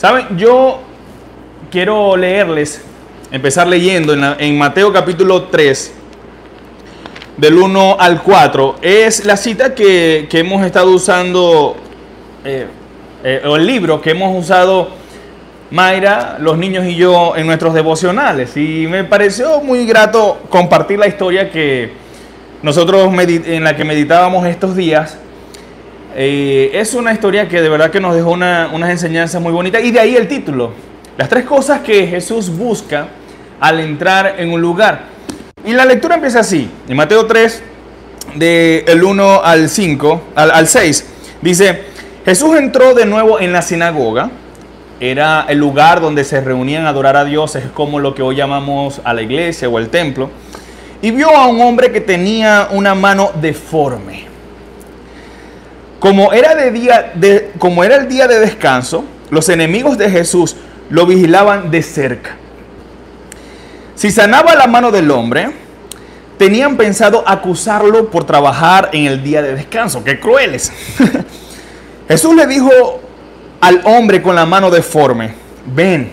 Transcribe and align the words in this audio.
Saben, 0.00 0.38
yo 0.38 0.80
quiero 1.70 2.16
leerles, 2.16 2.82
empezar 3.30 3.66
leyendo 3.66 4.14
en, 4.14 4.56
Mateo 4.56 4.90
capítulo 4.94 5.42
3, 5.48 5.92
del 7.36 7.58
1 7.58 7.96
al 8.00 8.22
4. 8.22 8.76
Es 8.80 9.26
la 9.26 9.36
cita 9.36 9.74
que, 9.74 10.26
hemos 10.32 10.64
estado 10.64 10.90
usando, 10.90 11.76
eh, 12.46 12.66
eh, 13.22 13.42
o 13.44 13.56
el 13.56 13.66
libro 13.66 14.00
que 14.00 14.12
hemos 14.12 14.42
usado 14.42 14.88
Mayra, 15.70 16.38
los 16.40 16.56
niños 16.56 16.86
y 16.86 16.96
yo 16.96 17.36
en 17.36 17.46
nuestros 17.46 17.74
devocionales. 17.74 18.56
Y 18.56 18.86
me 18.86 19.04
pareció 19.04 19.60
muy 19.60 19.84
grato 19.84 20.38
compartir 20.48 20.98
la 20.98 21.08
historia 21.08 21.50
que 21.50 21.92
nosotros 22.62 23.12
en 23.20 23.64
la 23.64 23.76
que 23.76 23.84
meditábamos 23.84 24.46
estos 24.46 24.74
días. 24.74 25.18
Eh, 26.16 26.70
es 26.74 26.94
una 26.94 27.12
historia 27.12 27.48
que 27.48 27.60
de 27.60 27.68
verdad 27.68 27.90
que 27.90 28.00
nos 28.00 28.14
dejó 28.14 28.30
una, 28.30 28.70
unas 28.72 28.90
enseñanzas 28.90 29.40
muy 29.40 29.52
bonitas. 29.52 29.82
Y 29.84 29.90
de 29.90 30.00
ahí 30.00 30.16
el 30.16 30.28
título. 30.28 30.72
Las 31.16 31.28
tres 31.28 31.44
cosas 31.44 31.80
que 31.80 32.06
Jesús 32.06 32.48
busca 32.50 33.08
al 33.60 33.80
entrar 33.80 34.36
en 34.38 34.52
un 34.52 34.60
lugar. 34.60 35.02
Y 35.64 35.72
la 35.72 35.84
lectura 35.84 36.14
empieza 36.14 36.40
así. 36.40 36.70
En 36.88 36.96
Mateo 36.96 37.26
3, 37.26 37.62
del 38.34 39.04
1 39.04 39.42
al 39.44 39.68
5, 39.68 40.22
al, 40.34 40.50
al 40.50 40.66
6, 40.66 41.06
dice, 41.42 41.82
Jesús 42.24 42.56
entró 42.56 42.94
de 42.94 43.04
nuevo 43.04 43.38
en 43.38 43.52
la 43.52 43.60
sinagoga 43.60 44.30
era 45.00 45.46
el 45.48 45.58
lugar 45.58 46.02
donde 46.02 46.24
se 46.24 46.42
reunían 46.42 46.84
a 46.84 46.90
adorar 46.90 47.16
a 47.16 47.24
Dios, 47.24 47.56
es 47.56 47.64
como 47.72 47.98
lo 47.98 48.14
que 48.14 48.22
hoy 48.22 48.36
llamamos 48.36 49.00
a 49.02 49.14
la 49.14 49.22
iglesia 49.22 49.66
o 49.66 49.78
el 49.78 49.88
templo, 49.88 50.30
y 51.00 51.10
vio 51.10 51.34
a 51.34 51.46
un 51.46 51.62
hombre 51.62 51.90
que 51.90 52.02
tenía 52.02 52.68
una 52.70 52.94
mano 52.94 53.30
deforme. 53.40 54.29
Como 56.00 56.32
era, 56.32 56.54
de 56.54 56.70
día 56.72 57.12
como 57.58 57.84
era 57.84 57.96
el 57.96 58.08
día 58.08 58.26
de 58.26 58.40
descanso, 58.40 59.04
los 59.30 59.48
enemigos 59.48 59.98
de 59.98 60.10
Jesús 60.10 60.56
lo 60.88 61.06
vigilaban 61.06 61.70
de 61.70 61.82
cerca. 61.82 62.36
Si 63.94 64.10
sanaba 64.10 64.54
la 64.54 64.66
mano 64.66 64.90
del 64.90 65.10
hombre, 65.10 65.50
tenían 66.38 66.78
pensado 66.78 67.22
acusarlo 67.26 68.10
por 68.10 68.24
trabajar 68.24 68.88
en 68.92 69.06
el 69.06 69.22
día 69.22 69.42
de 69.42 69.54
descanso. 69.54 70.02
¡Qué 70.02 70.18
crueles! 70.18 70.72
Jesús 72.08 72.34
le 72.34 72.46
dijo 72.46 72.70
al 73.60 73.82
hombre 73.84 74.22
con 74.22 74.34
la 74.34 74.46
mano 74.46 74.70
deforme, 74.70 75.34
ven, 75.66 76.10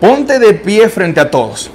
ponte 0.00 0.38
de 0.38 0.54
pie 0.54 0.88
frente 0.88 1.20
a 1.20 1.30
todos. 1.30 1.70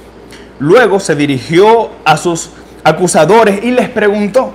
Luego 0.58 0.98
se 0.98 1.14
dirigió 1.14 1.90
a 2.04 2.16
sus 2.16 2.50
acusadores 2.82 3.64
y 3.64 3.70
les 3.70 3.88
preguntó, 3.88 4.52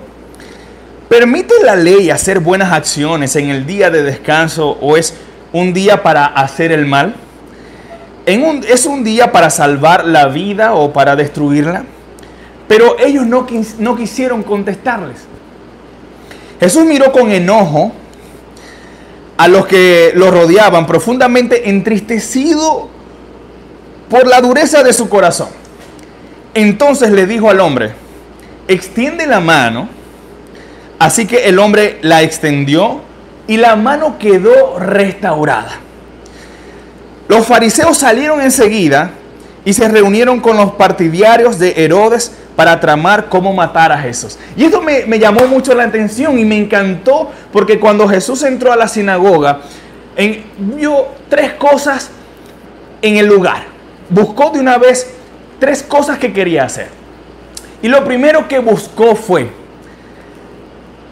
¿permite 1.15 1.53
la 1.63 1.77
ley 1.77 2.09
hacer 2.09 2.41
buenas 2.41 2.73
acciones 2.73 3.37
en 3.37 3.49
el 3.49 3.65
día 3.65 3.89
de 3.89 4.03
descanso 4.03 4.77
o 4.81 4.97
es 4.97 5.13
un 5.53 5.71
día 5.71 6.03
para 6.03 6.25
hacer 6.25 6.73
el 6.73 6.85
mal? 6.85 7.15
¿Es 8.25 8.85
un 8.85 9.05
día 9.05 9.31
para 9.31 9.49
salvar 9.49 10.03
la 10.03 10.27
vida 10.27 10.73
o 10.73 10.91
para 10.91 11.15
destruirla? 11.15 11.85
Pero 12.67 12.97
ellos 12.99 13.25
no, 13.25 13.47
no 13.79 13.95
quisieron 13.95 14.43
contestarles. 14.43 15.19
Jesús 16.59 16.83
miró 16.83 17.13
con 17.13 17.31
enojo 17.31 17.93
a 19.37 19.47
los 19.47 19.67
que 19.67 20.11
lo 20.15 20.31
rodeaban, 20.31 20.85
profundamente 20.85 21.69
entristecido 21.69 22.89
por 24.09 24.27
la 24.27 24.41
dureza 24.41 24.83
de 24.83 24.91
su 24.91 25.07
corazón. 25.07 25.47
Entonces 26.53 27.09
le 27.11 27.25
dijo 27.25 27.49
al 27.49 27.61
hombre, 27.61 27.93
extiende 28.67 29.25
la 29.25 29.39
mano. 29.39 29.94
Así 30.99 31.25
que 31.25 31.49
el 31.49 31.59
hombre 31.59 31.99
la 32.01 32.21
extendió 32.21 33.01
y 33.47 33.57
la 33.57 33.75
mano 33.75 34.17
quedó 34.17 34.79
restaurada. 34.79 35.79
Los 37.27 37.45
fariseos 37.45 37.97
salieron 37.97 38.41
enseguida 38.41 39.11
y 39.65 39.73
se 39.73 39.87
reunieron 39.87 40.39
con 40.39 40.57
los 40.57 40.73
partidarios 40.73 41.57
de 41.57 41.73
Herodes 41.83 42.31
para 42.55 42.79
tramar 42.79 43.27
cómo 43.27 43.51
matar 43.51 43.91
a 43.91 43.97
Jesús. 43.97 44.37
Y 44.55 44.65
esto 44.65 44.81
me, 44.81 45.19
llamó 45.19 45.47
mucho 45.47 45.73
la 45.73 45.83
atención 45.83 46.39
y 46.39 46.45
me 46.45 46.57
encantó 46.57 47.31
porque 47.51 47.79
cuando 47.79 48.07
Jesús 48.07 48.43
entró 48.43 48.71
a 48.71 48.75
la 48.75 48.87
sinagoga, 48.87 49.61
vio 50.57 51.07
tres 51.29 51.53
cosas 51.53 52.11
en 53.01 53.17
el 53.17 53.25
lugar. 53.25 53.65
Buscó 54.09 54.51
de 54.51 54.59
una 54.59 54.77
vez 54.77 55.11
tres 55.59 55.83
cosas 55.83 56.19
que 56.19 56.31
quería 56.31 56.63
hacer. 56.63 56.87
Y 57.81 57.87
lo 57.87 58.05
primero 58.05 58.47
que 58.47 58.59
buscó 58.59 59.15
fue 59.15 59.49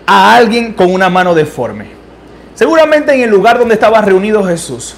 a 0.06 0.36
alguien 0.36 0.74
con 0.74 0.94
una 0.94 1.10
mano 1.10 1.34
deforme. 1.34 1.88
Seguramente 2.56 3.14
en 3.14 3.22
el 3.22 3.30
lugar 3.30 3.58
donde 3.58 3.74
estaba 3.74 4.02
reunido 4.02 4.44
Jesús, 4.44 4.96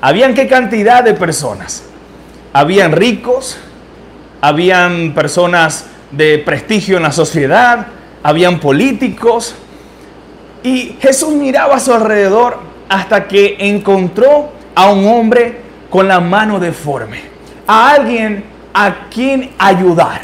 habían 0.00 0.34
qué 0.34 0.48
cantidad 0.48 1.04
de 1.04 1.14
personas. 1.14 1.84
Habían 2.52 2.92
ricos, 2.92 3.58
habían 4.40 5.14
personas 5.14 5.86
de 6.10 6.38
prestigio 6.38 6.96
en 6.96 7.02
la 7.02 7.12
sociedad, 7.12 7.86
habían 8.22 8.60
políticos. 8.60 9.54
Y 10.62 10.96
Jesús 11.00 11.34
miraba 11.34 11.76
a 11.76 11.80
su 11.80 11.92
alrededor 11.92 12.58
hasta 12.88 13.28
que 13.28 13.56
encontró 13.58 14.50
a 14.74 14.90
un 14.90 15.06
hombre 15.06 15.60
con 15.90 16.08
la 16.08 16.20
mano 16.20 16.58
deforme, 16.58 17.22
a 17.66 17.92
alguien 17.92 18.44
a 18.72 19.08
quien 19.10 19.50
ayudar. 19.58 20.22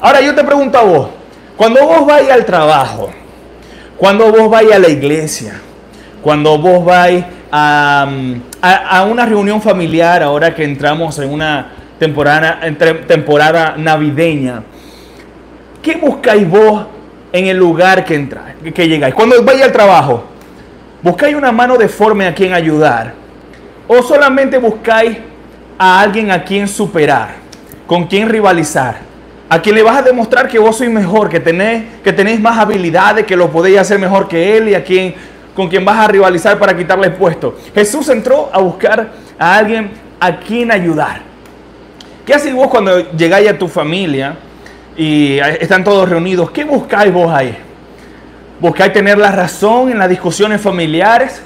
Ahora 0.00 0.20
yo 0.20 0.34
te 0.34 0.44
pregunto 0.44 0.78
a 0.78 0.82
vos, 0.82 1.08
cuando 1.56 1.84
vos 1.86 2.06
vais 2.06 2.30
al 2.30 2.44
trabajo, 2.44 3.10
cuando 4.00 4.32
vos 4.32 4.48
vais 4.48 4.72
a 4.72 4.78
la 4.78 4.88
iglesia, 4.88 5.60
cuando 6.22 6.56
vos 6.56 6.82
vais 6.82 7.22
a, 7.52 8.08
a, 8.62 9.04
una 9.04 9.26
reunión 9.26 9.60
familiar, 9.60 10.22
ahora 10.22 10.54
que 10.54 10.64
entramos 10.64 11.18
en 11.18 11.30
una 11.30 11.70
temporada, 11.98 12.60
temporada 13.06 13.74
navideña. 13.76 14.62
¿Qué 15.82 15.96
buscáis 15.96 16.48
vos 16.48 16.86
en 17.30 17.48
el 17.48 17.58
lugar 17.58 18.02
que, 18.06 18.14
entra, 18.14 18.54
que 18.74 18.88
llegáis? 18.88 19.14
Cuando 19.14 19.44
vais 19.44 19.60
al 19.60 19.70
trabajo, 19.70 20.24
¿buscáis 21.02 21.36
una 21.36 21.52
mano 21.52 21.76
deforme 21.76 22.26
a 22.26 22.34
quien 22.34 22.54
ayudar? 22.54 23.12
¿O 23.86 24.02
solamente 24.02 24.56
buscáis 24.56 25.18
a 25.76 26.00
alguien 26.00 26.30
a 26.30 26.42
quien 26.42 26.66
superar, 26.68 27.32
con 27.86 28.06
quien 28.06 28.30
rivalizar? 28.30 29.09
A 29.52 29.60
quien 29.60 29.74
le 29.74 29.82
vas 29.82 29.96
a 29.96 30.02
demostrar 30.02 30.46
que 30.46 30.60
vos 30.60 30.76
sois 30.76 30.88
mejor, 30.88 31.28
que 31.28 31.40
tenéis, 31.40 31.82
que 32.04 32.12
tenéis 32.12 32.40
más 32.40 32.56
habilidades, 32.56 33.26
que 33.26 33.34
lo 33.34 33.50
podéis 33.50 33.78
hacer 33.78 33.98
mejor 33.98 34.28
que 34.28 34.56
él 34.56 34.68
y 34.68 34.74
a 34.74 34.84
quien, 34.84 35.12
con 35.56 35.68
quien 35.68 35.84
vas 35.84 35.98
a 35.98 36.06
rivalizar 36.06 36.56
para 36.56 36.76
quitarle 36.76 37.08
el 37.08 37.14
puesto. 37.14 37.56
Jesús 37.74 38.08
entró 38.10 38.48
a 38.52 38.60
buscar 38.60 39.10
a 39.36 39.56
alguien 39.56 39.90
a 40.20 40.38
quien 40.38 40.70
ayudar. 40.70 41.22
¿Qué 42.24 42.32
hacéis 42.32 42.54
vos 42.54 42.68
cuando 42.68 43.10
llegáis 43.10 43.50
a 43.50 43.58
tu 43.58 43.66
familia 43.66 44.36
y 44.96 45.40
están 45.58 45.82
todos 45.82 46.08
reunidos? 46.08 46.52
¿Qué 46.52 46.62
buscáis 46.62 47.12
vos 47.12 47.32
ahí? 47.32 47.58
¿Buscáis 48.60 48.92
tener 48.92 49.18
la 49.18 49.32
razón 49.32 49.90
en 49.90 49.98
las 49.98 50.08
discusiones 50.08 50.60
familiares? 50.60 51.42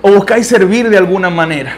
¿O 0.00 0.12
buscáis 0.12 0.46
servir 0.46 0.88
de 0.88 0.96
alguna 0.96 1.28
manera? 1.28 1.76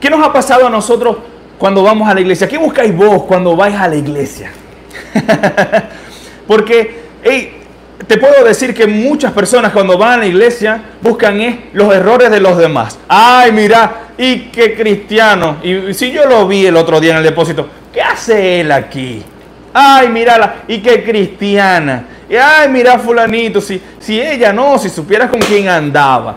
¿Qué 0.00 0.08
nos 0.08 0.26
ha 0.26 0.32
pasado 0.32 0.68
a 0.68 0.70
nosotros 0.70 1.18
cuando 1.58 1.82
vamos 1.82 2.08
a 2.08 2.14
la 2.14 2.22
iglesia? 2.22 2.48
¿Qué 2.48 2.56
buscáis 2.56 2.96
vos 2.96 3.24
cuando 3.24 3.54
vais 3.54 3.74
a 3.74 3.86
la 3.86 3.96
iglesia? 3.96 4.50
Porque, 6.46 7.00
te 8.06 8.16
puedo 8.16 8.44
decir 8.44 8.74
que 8.74 8.86
muchas 8.86 9.32
personas 9.32 9.72
cuando 9.72 9.96
van 9.96 10.14
a 10.14 10.16
la 10.18 10.26
iglesia 10.26 10.82
buscan 11.00 11.40
eh, 11.40 11.70
los 11.72 11.94
errores 11.94 12.30
de 12.30 12.40
los 12.40 12.58
demás. 12.58 12.98
Ay, 13.08 13.52
mira, 13.52 14.08
y 14.18 14.48
qué 14.48 14.74
cristiano. 14.74 15.58
Y 15.62 15.94
si 15.94 16.10
yo 16.10 16.26
lo 16.26 16.46
vi 16.48 16.66
el 16.66 16.76
otro 16.76 17.00
día 17.00 17.12
en 17.12 17.18
el 17.18 17.24
depósito, 17.24 17.68
¿qué 17.92 18.02
hace 18.02 18.60
él 18.60 18.72
aquí? 18.72 19.22
Ay, 19.72 20.08
mírala, 20.08 20.56
y 20.66 20.78
qué 20.78 21.04
cristiana. 21.04 22.04
Ay, 22.30 22.68
mira 22.68 22.98
fulanito, 22.98 23.60
si, 23.60 23.80
si 23.98 24.20
ella 24.20 24.52
no, 24.52 24.78
si 24.78 24.88
supieras 24.88 25.30
con 25.30 25.40
quién 25.40 25.68
andaba. 25.68 26.36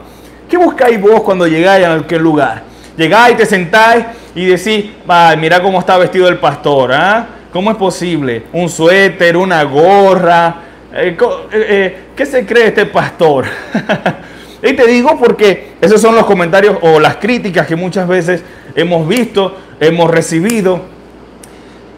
¿Qué 0.49 0.57
buscáis 0.57 0.99
vos 1.01 1.21
cuando 1.21 1.47
llegáis 1.47 1.85
a 1.85 1.95
aquel 1.95 2.21
lugar? 2.21 2.63
Llegáis, 2.95 3.37
te 3.37 3.45
sentáis 3.45 4.05
y 4.35 4.45
decís, 4.45 4.91
ay, 5.07 5.37
mira 5.37 5.61
cómo 5.61 5.79
está 5.79 5.97
vestido 5.97 6.27
el 6.27 6.37
pastor, 6.37 6.93
¿ah? 6.93 7.27
¿Cómo 7.53 7.69
es 7.69 7.77
posible? 7.77 8.45
Un 8.51 8.67
suéter, 8.67 9.37
una 9.37 9.63
gorra, 9.63 10.55
eh, 10.91 11.15
eh, 11.15 11.47
eh, 11.51 11.97
¿Qué 12.15 12.25
se 12.25 12.47
cree 12.47 12.69
este 12.69 12.87
pastor? 12.87 13.45
y 14.63 14.73
te 14.73 14.87
digo 14.87 15.19
porque 15.19 15.73
esos 15.79 16.01
son 16.01 16.15
los 16.15 16.25
comentarios 16.25 16.77
o 16.81 16.99
las 16.99 17.17
críticas 17.17 17.67
que 17.67 17.75
muchas 17.75 18.07
veces 18.07 18.43
hemos 18.75 19.07
visto, 19.07 19.55
hemos 19.79 20.09
recibido. 20.09 20.81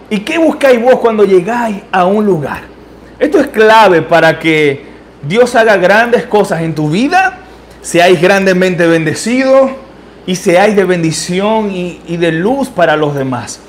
¿Y 0.10 0.20
qué 0.20 0.38
buscáis 0.38 0.82
vos 0.82 1.00
cuando 1.00 1.24
llegáis 1.24 1.78
a 1.90 2.04
un 2.04 2.26
lugar? 2.26 2.64
Esto 3.18 3.40
es 3.40 3.48
clave 3.48 4.02
para 4.02 4.38
que 4.38 4.84
Dios 5.26 5.56
haga 5.56 5.78
grandes 5.78 6.26
cosas 6.26 6.64
en 6.64 6.76
tu 6.76 6.90
vida, 6.90 7.40
seáis 7.82 8.22
grandemente 8.22 8.88
bendecidos 8.88 9.72
y 10.26 10.36
seáis 10.36 10.76
de 10.76 10.84
bendición 10.84 11.72
y, 11.72 12.02
y 12.08 12.18
de 12.18 12.34
luz 12.34 12.68
para 12.68 12.98
los 12.98 13.16
demás. 13.16 13.62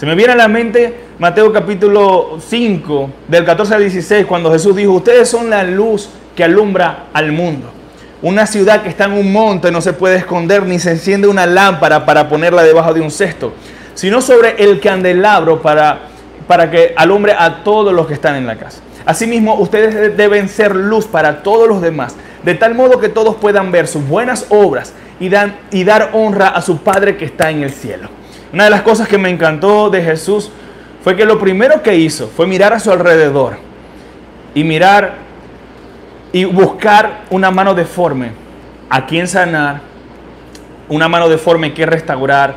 Se 0.00 0.06
me 0.06 0.14
viene 0.14 0.32
a 0.32 0.36
la 0.36 0.48
mente 0.48 0.94
Mateo 1.18 1.52
capítulo 1.52 2.38
5, 2.40 3.10
del 3.28 3.44
14 3.44 3.74
al 3.74 3.82
16, 3.82 4.24
cuando 4.24 4.50
Jesús 4.50 4.74
dijo, 4.74 4.92
ustedes 4.92 5.28
son 5.28 5.50
la 5.50 5.62
luz 5.62 6.08
que 6.34 6.42
alumbra 6.42 7.08
al 7.12 7.32
mundo. 7.32 7.70
una 8.22 8.46
ciudad 8.46 8.80
que 8.80 8.88
está 8.88 9.04
en 9.04 9.12
un 9.12 9.30
monte, 9.30 9.70
no 9.70 9.82
se 9.82 9.92
puede 9.92 10.16
esconder 10.16 10.62
ni 10.62 10.78
se 10.78 10.92
enciende 10.92 11.28
una 11.28 11.44
lámpara 11.44 12.06
para 12.06 12.30
ponerla 12.30 12.62
debajo 12.62 12.94
de 12.94 13.02
un 13.02 13.10
cesto, 13.10 13.52
sino 13.92 14.22
sobre 14.22 14.64
el 14.64 14.80
candelabro 14.80 15.60
para, 15.60 15.98
para 16.46 16.70
que 16.70 16.94
alumbre 16.96 17.34
a 17.38 17.62
todos 17.62 17.92
los 17.92 18.06
que 18.06 18.14
están 18.14 18.36
en 18.36 18.46
la 18.46 18.56
casa. 18.56 18.80
Asimismo, 19.04 19.56
ustedes 19.56 20.16
deben 20.16 20.48
ser 20.48 20.74
luz 20.74 21.04
para 21.04 21.42
todos 21.42 21.68
los 21.68 21.82
demás, 21.82 22.16
de 22.42 22.54
tal 22.54 22.74
modo 22.74 23.00
que 23.00 23.10
todos 23.10 23.36
puedan 23.36 23.70
ver 23.70 23.86
sus 23.86 24.08
buenas 24.08 24.46
obras 24.48 24.94
y, 25.20 25.28
dan, 25.28 25.58
y 25.70 25.84
dar 25.84 26.08
honra 26.14 26.48
a 26.48 26.62
su 26.62 26.78
Padre 26.78 27.18
que 27.18 27.26
está 27.26 27.50
en 27.50 27.64
el 27.64 27.70
cielo. 27.70 28.08
Una 28.52 28.64
de 28.64 28.70
las 28.70 28.82
cosas 28.82 29.06
que 29.06 29.18
me 29.18 29.30
encantó 29.30 29.90
de 29.90 30.02
Jesús 30.02 30.50
fue 31.02 31.16
que 31.16 31.24
lo 31.24 31.38
primero 31.38 31.82
que 31.82 31.96
hizo 31.96 32.28
fue 32.28 32.46
mirar 32.46 32.72
a 32.72 32.80
su 32.80 32.90
alrededor 32.90 33.58
y 34.54 34.64
mirar 34.64 35.14
y 36.32 36.44
buscar 36.44 37.22
una 37.30 37.50
mano 37.50 37.74
deforme 37.74 38.32
a 38.88 39.06
quien 39.06 39.28
sanar, 39.28 39.80
una 40.88 41.08
mano 41.08 41.28
deforme 41.28 41.72
que 41.72 41.86
restaurar, 41.86 42.54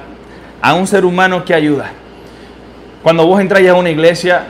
a 0.62 0.74
un 0.74 0.88
ser 0.88 1.06
humano 1.06 1.44
que 1.46 1.54
ayuda. 1.54 1.92
Cuando 3.04 3.28
vos 3.28 3.40
entras 3.40 3.68
a 3.68 3.74
una 3.76 3.90
iglesia, 3.90 4.46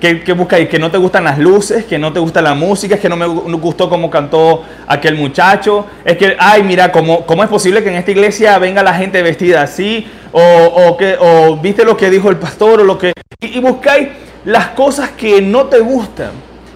que, 0.00 0.32
buscáis? 0.32 0.68
Que 0.68 0.78
no 0.78 0.90
te 0.90 0.96
gustan 0.96 1.24
las 1.24 1.38
luces, 1.38 1.84
que 1.84 1.98
no 1.98 2.12
te 2.12 2.20
gusta 2.20 2.40
la 2.40 2.54
música, 2.54 2.94
es 2.94 3.00
que 3.00 3.08
no 3.08 3.16
me 3.16 3.26
gustó 3.26 3.90
cómo 3.90 4.10
cantó 4.10 4.64
aquel 4.86 5.14
muchacho, 5.14 5.86
es 6.04 6.16
que, 6.16 6.36
ay, 6.38 6.62
mira, 6.62 6.90
¿cómo, 6.90 7.26
cómo 7.26 7.42
es 7.42 7.50
posible 7.50 7.82
que 7.82 7.90
en 7.90 7.96
esta 7.96 8.10
iglesia 8.10 8.58
venga 8.58 8.82
la 8.82 8.94
gente 8.94 9.22
vestida 9.22 9.62
así? 9.62 10.06
O, 10.32 10.40
o, 10.40 10.98
o 11.20 11.56
viste 11.56 11.84
lo 11.84 11.96
que 11.96 12.10
dijo 12.10 12.30
el 12.30 12.36
pastor, 12.36 12.80
o 12.80 12.84
lo 12.84 12.96
que... 12.98 13.12
Y, 13.40 13.58
y 13.58 13.60
buscáis 13.60 14.08
las 14.44 14.68
cosas 14.68 15.10
que 15.10 15.42
no 15.42 15.66
te 15.66 15.80
gustan, 15.80 16.30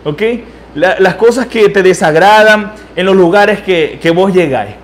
¿ok? 0.04 0.22
las 0.74 1.14
cosas 1.14 1.46
que 1.46 1.68
te 1.68 1.82
desagradan 1.82 2.72
en 2.96 3.06
los 3.06 3.14
lugares 3.14 3.60
que, 3.60 3.98
que 4.02 4.10
vos 4.10 4.32
llegáis. 4.32 4.74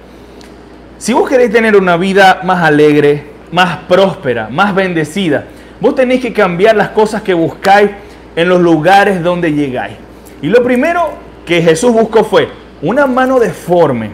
Si 0.98 1.12
vos 1.12 1.28
queréis 1.28 1.50
tener 1.50 1.76
una 1.76 1.96
vida 1.96 2.40
más 2.44 2.62
alegre, 2.62 3.24
más 3.50 3.78
próspera, 3.88 4.48
más 4.50 4.74
bendecida, 4.74 5.46
vos 5.80 5.94
tenéis 5.94 6.20
que 6.20 6.32
cambiar 6.32 6.76
las 6.76 6.90
cosas 6.90 7.22
que 7.22 7.34
buscáis 7.34 7.90
en 8.36 8.48
los 8.48 8.60
lugares 8.60 9.22
donde 9.22 9.52
llegáis. 9.52 9.96
Y 10.42 10.46
lo 10.46 10.62
primero 10.62 11.14
que 11.44 11.60
Jesús 11.60 11.92
buscó 11.92 12.22
fue 12.22 12.48
una 12.82 13.06
mano 13.06 13.40
deforme 13.40 14.10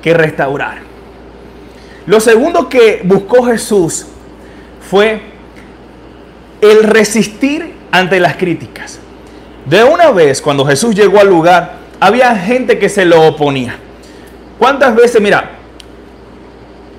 que 0.00 0.14
restaurar. 0.14 0.85
Lo 2.06 2.20
segundo 2.20 2.68
que 2.68 3.02
buscó 3.04 3.42
Jesús 3.44 4.06
fue 4.88 5.20
el 6.60 6.84
resistir 6.84 7.74
ante 7.90 8.20
las 8.20 8.36
críticas. 8.36 9.00
De 9.64 9.82
una 9.82 10.10
vez, 10.12 10.40
cuando 10.40 10.64
Jesús 10.64 10.94
llegó 10.94 11.20
al 11.20 11.28
lugar, 11.28 11.78
había 11.98 12.34
gente 12.36 12.78
que 12.78 12.88
se 12.88 13.04
lo 13.04 13.26
oponía. 13.26 13.76
¿Cuántas 14.58 14.94
veces, 14.94 15.20
mira, 15.20 15.50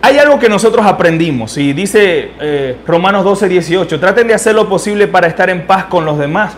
hay 0.02 0.18
algo 0.20 0.38
que 0.38 0.50
nosotros 0.50 0.86
aprendimos 0.86 1.58
y 1.58 1.74
dice 1.74 2.32
eh, 2.40 2.78
Romanos 2.86 3.24
12, 3.24 3.48
18, 3.48 4.00
traten 4.00 4.28
de 4.28 4.34
hacer 4.34 4.54
lo 4.54 4.70
posible 4.70 5.08
para 5.08 5.28
estar 5.28 5.50
en 5.50 5.66
paz 5.66 5.86
con 5.86 6.06
los 6.06 6.20
demás. 6.20 6.54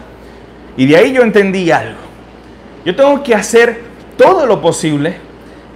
Y 0.75 0.85
de 0.87 0.97
ahí 0.97 1.13
yo 1.13 1.21
entendí 1.21 1.71
algo. 1.71 1.99
Yo 2.85 2.95
tengo 2.95 3.23
que 3.23 3.35
hacer 3.35 3.81
todo 4.17 4.45
lo 4.45 4.61
posible 4.61 5.17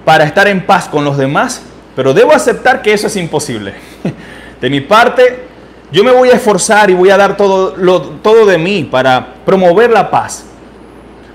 para 0.06 0.24
estar 0.24 0.48
en 0.48 0.66
paz 0.66 0.88
con 0.88 1.06
los 1.06 1.18
demás, 1.18 1.64
pero 1.96 2.14
debo 2.14 2.34
aceptar 2.34 2.82
que 2.82 2.94
eso 2.94 3.08
es 3.08 3.16
imposible. 3.16 3.74
De 4.62 4.70
mi 4.70 4.82
parte, 4.82 5.44
yo 5.92 6.04
me 6.04 6.12
voy 6.12 6.30
a 6.30 6.36
esforzar 6.36 6.90
y 6.90 6.94
voy 6.94 7.10
a 7.10 7.18
dar 7.18 7.38
todo, 7.38 7.74
todo 8.22 8.46
de 8.46 8.58
mí 8.58 8.88
para 8.90 9.36
promover 9.46 9.92
la 9.92 10.10
paz, 10.10 10.46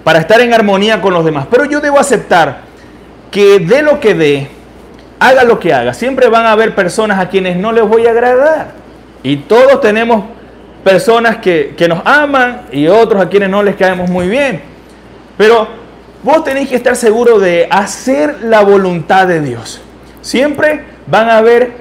para 0.02 0.18
estar 0.18 0.40
en 0.40 0.52
armonía 0.52 1.00
con 1.00 1.14
los 1.14 1.24
demás. 1.24 1.46
Pero 1.50 1.64
yo 1.66 1.80
debo 1.80 2.00
aceptar 2.00 2.62
que 3.30 3.60
de 3.60 3.82
lo 3.82 4.00
que 4.00 4.14
dé, 4.14 4.48
haga 5.20 5.44
lo 5.44 5.60
que 5.60 5.72
haga, 5.72 5.94
siempre 5.94 6.28
van 6.28 6.46
a 6.46 6.52
haber 6.52 6.74
personas 6.74 7.20
a 7.20 7.28
quienes 7.28 7.56
no 7.56 7.70
les 7.70 7.86
voy 7.86 8.06
a 8.06 8.10
agradar. 8.10 8.72
Y 9.22 9.36
todos 9.36 9.80
tenemos 9.80 10.24
personas 10.82 11.36
que, 11.36 11.74
que 11.76 11.86
nos 11.86 12.00
aman 12.04 12.62
y 12.72 12.88
otros 12.88 13.22
a 13.22 13.28
quienes 13.28 13.50
no 13.50 13.62
les 13.62 13.76
caemos 13.76 14.08
muy 14.08 14.26
bien. 14.26 14.62
Pero 15.36 15.68
vos 16.22 16.42
tenéis 16.42 16.70
que 16.70 16.76
estar 16.76 16.96
seguro 16.96 17.38
de 17.38 17.68
hacer 17.70 18.38
la 18.42 18.62
voluntad 18.62 19.28
de 19.28 19.40
Dios. 19.40 19.82
Siempre 20.20 20.84
van 21.06 21.30
a 21.30 21.38
haber 21.38 21.72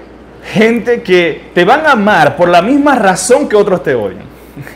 gente 0.44 1.02
que 1.02 1.50
te 1.54 1.66
van 1.66 1.86
a 1.86 1.92
amar 1.92 2.36
por 2.36 2.50
la 2.50 2.62
misma 2.62 2.96
razón 2.96 3.50
que 3.50 3.56
otros 3.56 3.84
te 3.84 3.96
odian. 3.96 4.24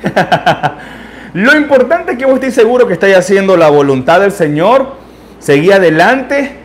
Lo 1.34 1.56
importante 1.56 2.14
es 2.14 2.18
que 2.18 2.26
vos 2.26 2.36
estés 2.36 2.54
seguro 2.54 2.88
que 2.88 2.94
estáis 2.94 3.16
haciendo 3.16 3.56
la 3.56 3.70
voluntad 3.70 4.20
del 4.20 4.34
Señor, 4.34 4.96
seguí 5.40 5.72
adelante, 5.72 6.58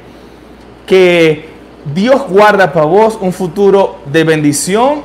que 0.87 1.49
Dios 1.95 2.27
guarda 2.29 2.73
para 2.73 2.87
vos 2.87 3.17
un 3.21 3.33
futuro 3.33 4.01
de 4.07 4.25
bendición, 4.25 5.03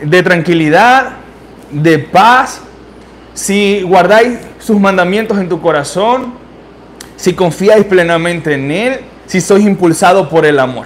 de 0.00 0.22
tranquilidad, 0.22 1.16
de 1.70 1.98
paz. 1.98 2.62
Si 3.34 3.82
guardáis 3.82 4.38
sus 4.58 4.80
mandamientos 4.80 5.38
en 5.38 5.48
tu 5.48 5.60
corazón, 5.60 6.34
si 7.16 7.34
confiáis 7.34 7.84
plenamente 7.84 8.54
en 8.54 8.70
Él, 8.70 9.00
si 9.32 9.40
sois 9.40 9.64
impulsados 9.64 10.28
por 10.28 10.44
el 10.44 10.58
amor. 10.58 10.84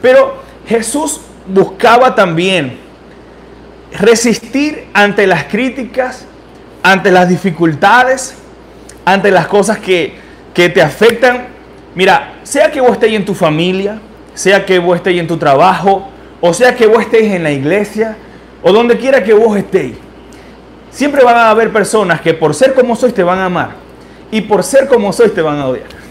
Pero 0.00 0.42
Jesús 0.66 1.20
buscaba 1.46 2.12
también 2.12 2.76
resistir 3.92 4.88
ante 4.92 5.28
las 5.28 5.44
críticas, 5.44 6.26
ante 6.82 7.12
las 7.12 7.28
dificultades, 7.28 8.34
ante 9.04 9.30
las 9.30 9.46
cosas 9.46 9.78
que, 9.78 10.20
te 10.52 10.82
afectan. 10.82 11.46
Mira, 11.94 12.34
sea 12.42 12.68
que 12.68 12.80
vos 12.80 12.94
estéis 12.94 13.14
en 13.14 13.24
tu 13.24 13.32
familia, 13.32 14.00
sea 14.34 14.66
que 14.66 14.80
vos 14.80 14.96
estéis 14.96 15.20
en 15.20 15.28
tu 15.28 15.36
trabajo, 15.36 16.08
o 16.40 16.52
sea 16.52 16.74
que 16.74 16.88
vos 16.88 17.00
estéis 17.00 17.32
en 17.32 17.44
la 17.44 17.52
iglesia, 17.52 18.16
o 18.60 18.72
donde 18.72 18.98
quiera 18.98 19.22
que 19.22 19.34
vos 19.34 19.56
estéis, 19.56 19.94
siempre 20.90 21.22
van 21.22 21.36
a 21.36 21.50
haber 21.50 21.72
personas 21.72 22.20
que 22.22 22.34
por 22.34 22.56
ser 22.56 22.74
como 22.74 22.96
sois 22.96 23.14
te 23.14 23.22
van 23.22 23.38
a 23.38 23.44
amar, 23.44 23.70
y 24.32 24.40
por 24.40 24.64
ser 24.64 24.88
como 24.88 25.12
sois 25.12 25.32
te 25.32 25.42
van 25.42 25.60
a 25.60 25.68
odiar. 25.68 26.01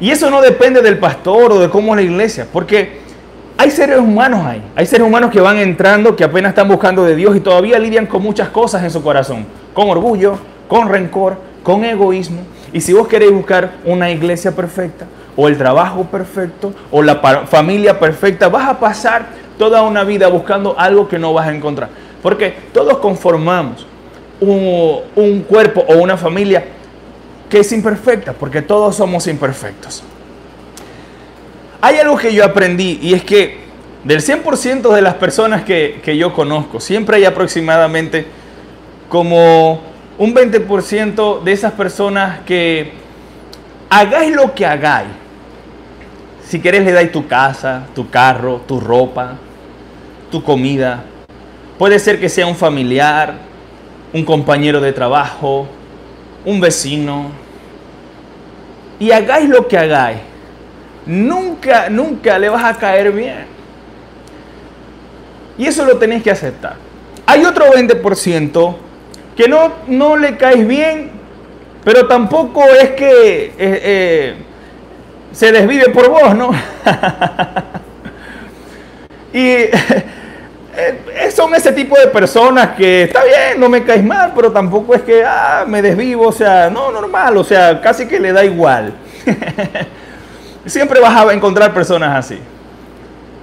Y 0.00 0.10
eso 0.10 0.30
no 0.30 0.40
depende 0.40 0.80
del 0.80 0.98
pastor 0.98 1.52
o 1.52 1.58
de 1.58 1.68
cómo 1.68 1.94
es 1.94 2.04
la 2.04 2.10
iglesia, 2.10 2.46
porque 2.52 3.00
hay 3.56 3.72
seres 3.72 3.98
humanos 3.98 4.46
ahí, 4.46 4.62
hay 4.76 4.86
seres 4.86 5.04
humanos 5.04 5.32
que 5.32 5.40
van 5.40 5.58
entrando, 5.58 6.14
que 6.14 6.22
apenas 6.22 6.50
están 6.50 6.68
buscando 6.68 7.04
de 7.04 7.16
Dios 7.16 7.36
y 7.36 7.40
todavía 7.40 7.78
lidian 7.80 8.06
con 8.06 8.22
muchas 8.22 8.50
cosas 8.50 8.84
en 8.84 8.90
su 8.90 9.02
corazón, 9.02 9.44
con 9.74 9.90
orgullo, 9.90 10.38
con 10.68 10.88
rencor, 10.88 11.38
con 11.64 11.84
egoísmo. 11.84 12.42
Y 12.72 12.80
si 12.80 12.92
vos 12.92 13.08
queréis 13.08 13.32
buscar 13.32 13.72
una 13.84 14.10
iglesia 14.10 14.54
perfecta, 14.54 15.06
o 15.34 15.48
el 15.48 15.58
trabajo 15.58 16.04
perfecto, 16.04 16.72
o 16.92 17.02
la 17.02 17.16
familia 17.46 17.98
perfecta, 17.98 18.48
vas 18.48 18.68
a 18.68 18.78
pasar 18.78 19.26
toda 19.58 19.82
una 19.82 20.04
vida 20.04 20.28
buscando 20.28 20.78
algo 20.78 21.08
que 21.08 21.18
no 21.18 21.32
vas 21.32 21.48
a 21.48 21.54
encontrar. 21.54 21.88
Porque 22.22 22.54
todos 22.72 22.98
conformamos 22.98 23.86
un, 24.40 25.00
un 25.16 25.42
cuerpo 25.42 25.84
o 25.88 25.96
una 25.96 26.16
familia 26.16 26.64
que 27.48 27.60
es 27.60 27.72
imperfecta, 27.72 28.32
porque 28.32 28.62
todos 28.62 28.96
somos 28.96 29.26
imperfectos. 29.26 30.02
Hay 31.80 31.96
algo 31.96 32.16
que 32.16 32.34
yo 32.34 32.44
aprendí 32.44 32.98
y 33.00 33.14
es 33.14 33.24
que 33.24 33.68
del 34.04 34.20
100% 34.20 34.92
de 34.94 35.02
las 35.02 35.14
personas 35.14 35.64
que, 35.64 36.16
yo 36.16 36.32
conozco, 36.32 36.80
siempre 36.80 37.16
hay 37.16 37.24
aproximadamente 37.24 38.26
como 39.08 39.80
un 40.18 40.34
20% 40.34 41.42
de 41.42 41.52
esas 41.52 41.72
personas 41.72 42.40
que 42.40 42.92
hagáis 43.90 44.34
lo 44.34 44.54
que 44.54 44.66
hagáis. 44.66 45.08
Si 46.46 46.60
querés 46.60 46.84
le 46.84 46.92
dais 46.92 47.12
tu 47.12 47.26
casa, 47.26 47.86
tu 47.94 48.08
carro, 48.08 48.62
tu 48.66 48.80
ropa, 48.80 49.34
tu 50.30 50.42
comida. 50.42 51.04
Puede 51.78 51.98
ser 51.98 52.18
que 52.18 52.28
sea 52.28 52.46
un 52.46 52.56
familiar, 52.56 53.34
un 54.12 54.24
compañero 54.24 54.80
de 54.80 54.92
trabajo, 54.92 55.68
un 56.48 56.60
vecino. 56.60 57.30
Y 58.98 59.10
hagáis 59.10 59.50
lo 59.50 59.68
que 59.68 59.76
hagáis 59.76 60.18
nunca, 61.04 61.90
nunca 61.90 62.38
le 62.38 62.48
vas 62.48 62.64
a 62.64 62.78
caer 62.78 63.12
bien. 63.12 63.44
Y 65.58 65.66
eso 65.66 65.84
lo 65.84 65.98
tenéis 65.98 66.22
que 66.22 66.30
aceptar. 66.30 66.76
Hay 67.26 67.44
otro 67.44 67.66
20% 67.66 68.76
que 69.36 69.46
no, 69.46 69.74
no 69.88 70.16
le 70.16 70.38
caes 70.38 70.66
bien, 70.66 71.10
pero 71.84 72.08
tampoco 72.08 72.64
es 72.64 72.90
que 72.90 73.44
eh, 73.44 73.52
eh, 73.58 74.34
se 75.32 75.52
desvive 75.52 75.90
por 75.90 76.08
vos, 76.08 76.34
¿no? 76.34 76.50
y 79.34 79.42
eh, 80.80 81.30
son 81.32 81.52
ese 81.56 81.72
tipo 81.72 81.98
de 81.98 82.06
personas 82.06 82.76
que 82.76 83.02
está 83.02 83.24
bien, 83.24 83.58
no 83.58 83.68
me 83.68 83.82
caes 83.82 84.04
mal, 84.04 84.32
pero 84.32 84.52
tampoco 84.52 84.94
es 84.94 85.02
que 85.02 85.24
ah, 85.24 85.64
me 85.66 85.82
desvivo, 85.82 86.28
o 86.28 86.32
sea, 86.32 86.70
no, 86.70 86.92
normal, 86.92 87.36
o 87.36 87.42
sea, 87.42 87.80
casi 87.80 88.06
que 88.06 88.20
le 88.20 88.32
da 88.32 88.44
igual. 88.44 88.94
Siempre 90.66 91.00
vas 91.00 91.16
a 91.16 91.32
encontrar 91.32 91.74
personas 91.74 92.16
así. 92.16 92.38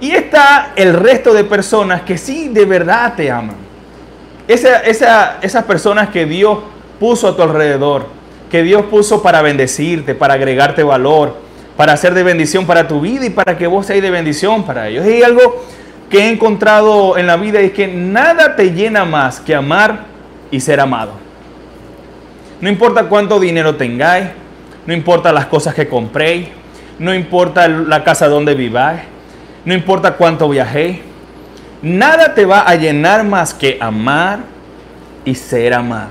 Y 0.00 0.12
está 0.12 0.72
el 0.76 0.94
resto 0.94 1.34
de 1.34 1.44
personas 1.44 2.02
que 2.02 2.16
sí 2.16 2.48
de 2.48 2.64
verdad 2.64 3.12
te 3.14 3.30
aman. 3.30 3.56
Esa, 4.48 4.82
esas 5.42 5.64
personas 5.64 6.08
que 6.08 6.24
Dios 6.24 6.60
puso 6.98 7.28
a 7.28 7.36
tu 7.36 7.42
alrededor, 7.42 8.06
que 8.50 8.62
Dios 8.62 8.86
puso 8.86 9.22
para 9.22 9.42
bendecirte, 9.42 10.14
para 10.14 10.34
agregarte 10.34 10.82
valor, 10.82 11.36
para 11.76 11.96
ser 11.98 12.14
de 12.14 12.22
bendición 12.22 12.64
para 12.64 12.88
tu 12.88 13.02
vida 13.02 13.26
y 13.26 13.30
para 13.30 13.58
que 13.58 13.66
vos 13.66 13.84
seas 13.84 14.00
de 14.00 14.10
bendición 14.10 14.64
para 14.64 14.88
ellos. 14.88 15.06
Y 15.06 15.22
algo 15.22 15.62
que 16.10 16.18
he 16.18 16.30
encontrado 16.30 17.18
en 17.18 17.26
la 17.26 17.36
vida 17.36 17.60
es 17.60 17.72
que 17.72 17.88
nada 17.88 18.56
te 18.56 18.72
llena 18.72 19.04
más 19.04 19.40
que 19.40 19.54
amar 19.54 20.04
y 20.50 20.60
ser 20.60 20.80
amado. 20.80 21.12
No 22.60 22.68
importa 22.68 23.04
cuánto 23.04 23.38
dinero 23.40 23.74
tengáis, 23.76 24.28
no 24.86 24.94
importa 24.94 25.32
las 25.32 25.46
cosas 25.46 25.74
que 25.74 25.88
compréis, 25.88 26.48
no 26.98 27.14
importa 27.14 27.68
la 27.68 28.04
casa 28.04 28.28
donde 28.28 28.54
viváis, 28.54 29.00
no 29.64 29.74
importa 29.74 30.14
cuánto 30.14 30.48
viajéis, 30.48 31.00
nada 31.82 32.34
te 32.34 32.46
va 32.46 32.60
a 32.60 32.74
llenar 32.76 33.24
más 33.24 33.52
que 33.52 33.76
amar 33.80 34.40
y 35.24 35.34
ser 35.34 35.74
amado. 35.74 36.10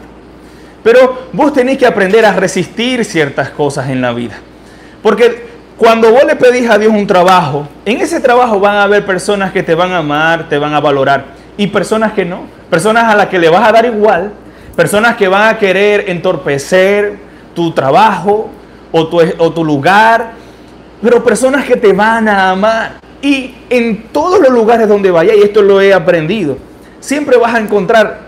Pero 0.83 1.29
vos 1.33 1.51
tenés 1.53 1.77
que 1.79 1.87
aprender 1.87 2.25
a 2.25 2.33
resistir 2.33 3.03
ciertas 3.05 3.49
cosas 3.49 3.89
en 3.89 4.01
la 4.01 4.13
vida. 4.13 4.35
Porque 5.01 5.44
cuando 5.77 6.11
vos 6.11 6.23
le 6.23 6.35
pedís 6.35 6.69
a 6.69 6.77
Dios 6.77 6.93
un 6.93 7.05
trabajo, 7.05 7.67
en 7.83 7.99
ese 7.99 8.21
trabajo 8.21 8.59
van 8.59 8.77
a 8.77 8.83
haber 8.83 9.05
personas 9.05 9.51
que 9.51 9.61
te 9.61 9.75
van 9.75 9.91
a 9.91 9.97
amar, 9.97 10.47
te 10.47 10.57
van 10.57 10.73
a 10.73 10.79
valorar, 10.79 11.25
y 11.57 11.67
personas 11.67 12.13
que 12.13 12.23
no. 12.23 12.43
Personas 12.69 13.03
a 13.05 13.15
las 13.15 13.27
que 13.27 13.39
le 13.39 13.49
vas 13.49 13.67
a 13.67 13.71
dar 13.71 13.85
igual, 13.85 14.31
personas 14.75 15.15
que 15.15 15.27
van 15.27 15.49
a 15.49 15.57
querer 15.57 16.09
entorpecer 16.09 17.17
tu 17.53 17.71
trabajo 17.71 18.49
o 18.91 19.07
tu, 19.51 19.65
lugar, 19.65 20.31
pero 21.01 21.23
personas 21.23 21.65
que 21.65 21.75
te 21.75 21.91
van 21.91 22.27
a 22.27 22.51
amar. 22.51 22.99
Y 23.21 23.55
en 23.69 24.07
todos 24.13 24.39
los 24.39 24.51
lugares 24.51 24.87
donde 24.87 25.11
vaya, 25.11 25.35
y 25.35 25.41
esto 25.41 25.61
lo 25.61 25.81
he 25.81 25.93
aprendido, 25.93 26.57
siempre 26.99 27.37
vas 27.37 27.53
a 27.53 27.59
encontrar 27.59 28.19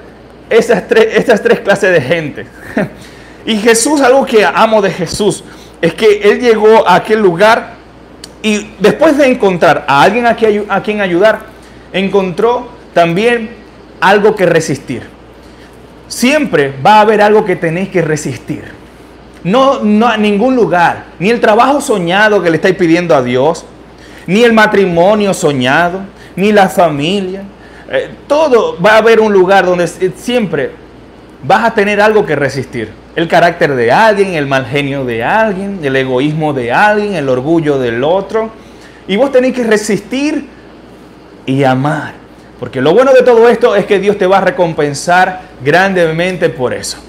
esas 0.49 0.87
tres, 0.87 1.25
tres 1.41 1.59
clases 1.61 1.91
de 1.93 2.01
gente. 2.01 2.47
y 3.45 3.57
Jesús, 3.57 4.01
algo 4.01 4.25
que 4.25 4.45
amo 4.45 4.81
de 4.81 4.91
Jesús, 4.91 5.43
es 5.81 5.93
que 5.93 6.19
Él 6.23 6.39
llegó 6.39 6.87
a 6.87 6.95
aquel 6.95 7.19
lugar 7.19 7.75
y 8.41 8.71
después 8.79 9.17
de 9.17 9.27
encontrar 9.27 9.85
a 9.87 10.01
alguien 10.01 10.25
a 10.25 10.35
quien, 10.35 11.01
ayudar, 11.01 11.39
encontró 11.93 12.69
también 12.93 13.49
algo 13.99 14.35
que 14.35 14.45
resistir. 14.45 15.03
Siempre 16.07 16.73
va 16.85 16.95
a 16.95 17.01
haber 17.01 17.21
algo 17.21 17.43
que 17.45 17.55
tenéis 17.55 17.89
que 17.89 18.01
resistir. 18.01 18.63
No, 19.43 19.79
no 19.83 20.07
a 20.07 20.17
ningún 20.17 20.55
lugar, 20.55 21.05
ni 21.19 21.29
el 21.29 21.39
trabajo 21.39 21.81
soñado 21.81 22.41
que 22.41 22.49
le 22.49 22.55
estáis 22.55 22.75
pidiendo 22.75 23.15
a 23.15 23.21
Dios, 23.21 23.65
ni 24.25 24.43
el 24.43 24.53
matrimonio 24.53 25.33
soñado, 25.33 26.01
ni 26.35 26.51
la 26.51 26.69
familia. 26.69 27.43
Eh, 27.89 28.09
todo 28.27 28.77
va 28.81 28.93
a 28.93 28.97
haber 28.97 29.19
un 29.19 29.31
lugar 29.31 29.65
donde 29.65 29.87
siempre 29.87 30.71
vas 31.43 31.65
a 31.65 31.73
tener 31.73 32.01
algo 32.01 32.25
que 32.25 32.35
resistir. 32.35 33.06
El 33.17 33.27
carácter 33.27 33.73
de 33.73 33.91
alguien, 33.91 34.35
el 34.35 34.45
mal 34.45 34.67
genio 34.67 35.03
de 35.03 35.23
alguien, 35.23 35.79
el 35.81 35.95
egoísmo 35.95 36.53
de 36.53 36.71
alguien, 36.71 37.15
el 37.15 37.29
orgullo 37.29 37.79
del 37.79 38.03
otro. 38.03 38.51
Y 39.07 39.15
vos 39.15 39.31
tenés 39.31 39.53
que 39.53 39.63
resistir 39.63 40.47
y 41.47 41.63
amar. 41.63 42.13
Porque 42.59 42.79
lo 42.79 42.93
bueno 42.93 43.13
de 43.13 43.23
todo 43.23 43.49
esto 43.49 43.75
es 43.75 43.87
que 43.87 43.97
Dios 43.97 44.19
te 44.19 44.27
va 44.27 44.37
a 44.37 44.41
recompensar 44.41 45.41
grandemente 45.65 46.49
por 46.49 46.75
eso. 46.75 46.99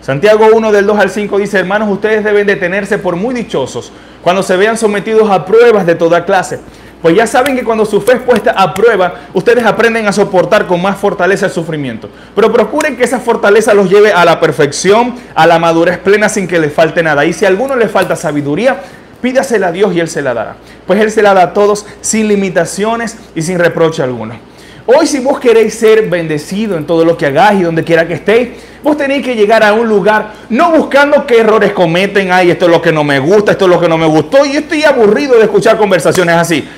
Santiago 0.00 0.46
1 0.50 0.72
del 0.72 0.86
2 0.86 0.98
al 0.98 1.10
5 1.10 1.36
dice, 1.36 1.58
hermanos, 1.58 1.90
ustedes 1.90 2.24
deben 2.24 2.46
de 2.46 2.56
tenerse 2.56 2.96
por 2.96 3.16
muy 3.16 3.34
dichosos 3.34 3.92
cuando 4.22 4.42
se 4.42 4.56
vean 4.56 4.78
sometidos 4.78 5.30
a 5.30 5.44
pruebas 5.44 5.84
de 5.84 5.94
toda 5.94 6.24
clase 6.24 6.60
pues 7.02 7.16
ya 7.16 7.26
saben 7.26 7.56
que 7.56 7.64
cuando 7.64 7.86
su 7.86 8.00
fe 8.00 8.14
es 8.14 8.20
puesta 8.20 8.50
a 8.50 8.74
prueba, 8.74 9.14
ustedes 9.32 9.64
aprenden 9.64 10.06
a 10.06 10.12
soportar 10.12 10.66
con 10.66 10.82
más 10.82 10.98
fortaleza 10.98 11.46
el 11.46 11.52
sufrimiento. 11.52 12.10
Pero 12.34 12.52
procuren 12.52 12.96
que 12.96 13.04
esa 13.04 13.20
fortaleza 13.20 13.72
los 13.72 13.88
lleve 13.88 14.12
a 14.12 14.24
la 14.24 14.38
perfección, 14.38 15.14
a 15.34 15.46
la 15.46 15.58
madurez 15.58 15.98
plena 15.98 16.28
sin 16.28 16.46
que 16.46 16.58
les 16.58 16.72
falte 16.72 17.02
nada. 17.02 17.24
Y 17.24 17.32
si 17.32 17.46
a 17.46 17.48
alguno 17.48 17.74
le 17.74 17.88
falta 17.88 18.16
sabiduría, 18.16 18.82
pídasela 19.22 19.68
a 19.68 19.72
Dios 19.72 19.94
y 19.94 20.00
Él 20.00 20.08
se 20.08 20.20
la 20.20 20.34
dará. 20.34 20.56
Pues 20.86 21.00
Él 21.00 21.10
se 21.10 21.22
la 21.22 21.32
da 21.32 21.42
a 21.42 21.52
todos 21.54 21.86
sin 22.02 22.28
limitaciones 22.28 23.16
y 23.34 23.42
sin 23.42 23.58
reproche 23.58 24.02
alguno. 24.02 24.34
Hoy 24.86 25.06
si 25.06 25.20
vos 25.20 25.38
queréis 25.38 25.74
ser 25.74 26.08
bendecido 26.08 26.76
en 26.76 26.84
todo 26.84 27.04
lo 27.04 27.16
que 27.16 27.26
hagáis 27.26 27.60
y 27.60 27.62
donde 27.62 27.84
quiera 27.84 28.06
que 28.06 28.14
estéis, 28.14 28.48
vos 28.82 28.96
tenéis 28.96 29.24
que 29.24 29.36
llegar 29.36 29.62
a 29.62 29.72
un 29.72 29.88
lugar 29.88 30.32
no 30.48 30.72
buscando 30.72 31.26
qué 31.26 31.40
errores 31.40 31.72
cometen, 31.72 32.32
ay, 32.32 32.50
esto 32.50 32.64
es 32.64 32.70
lo 32.72 32.82
que 32.82 32.92
no 32.92 33.04
me 33.04 33.18
gusta, 33.20 33.52
esto 33.52 33.66
es 33.66 33.70
lo 33.70 33.80
que 33.80 33.88
no 33.88 33.96
me 33.96 34.06
gustó, 34.06 34.44
y 34.44 34.56
estoy 34.56 34.82
aburrido 34.82 35.36
de 35.36 35.44
escuchar 35.44 35.76
conversaciones 35.76 36.34
así. 36.34 36.68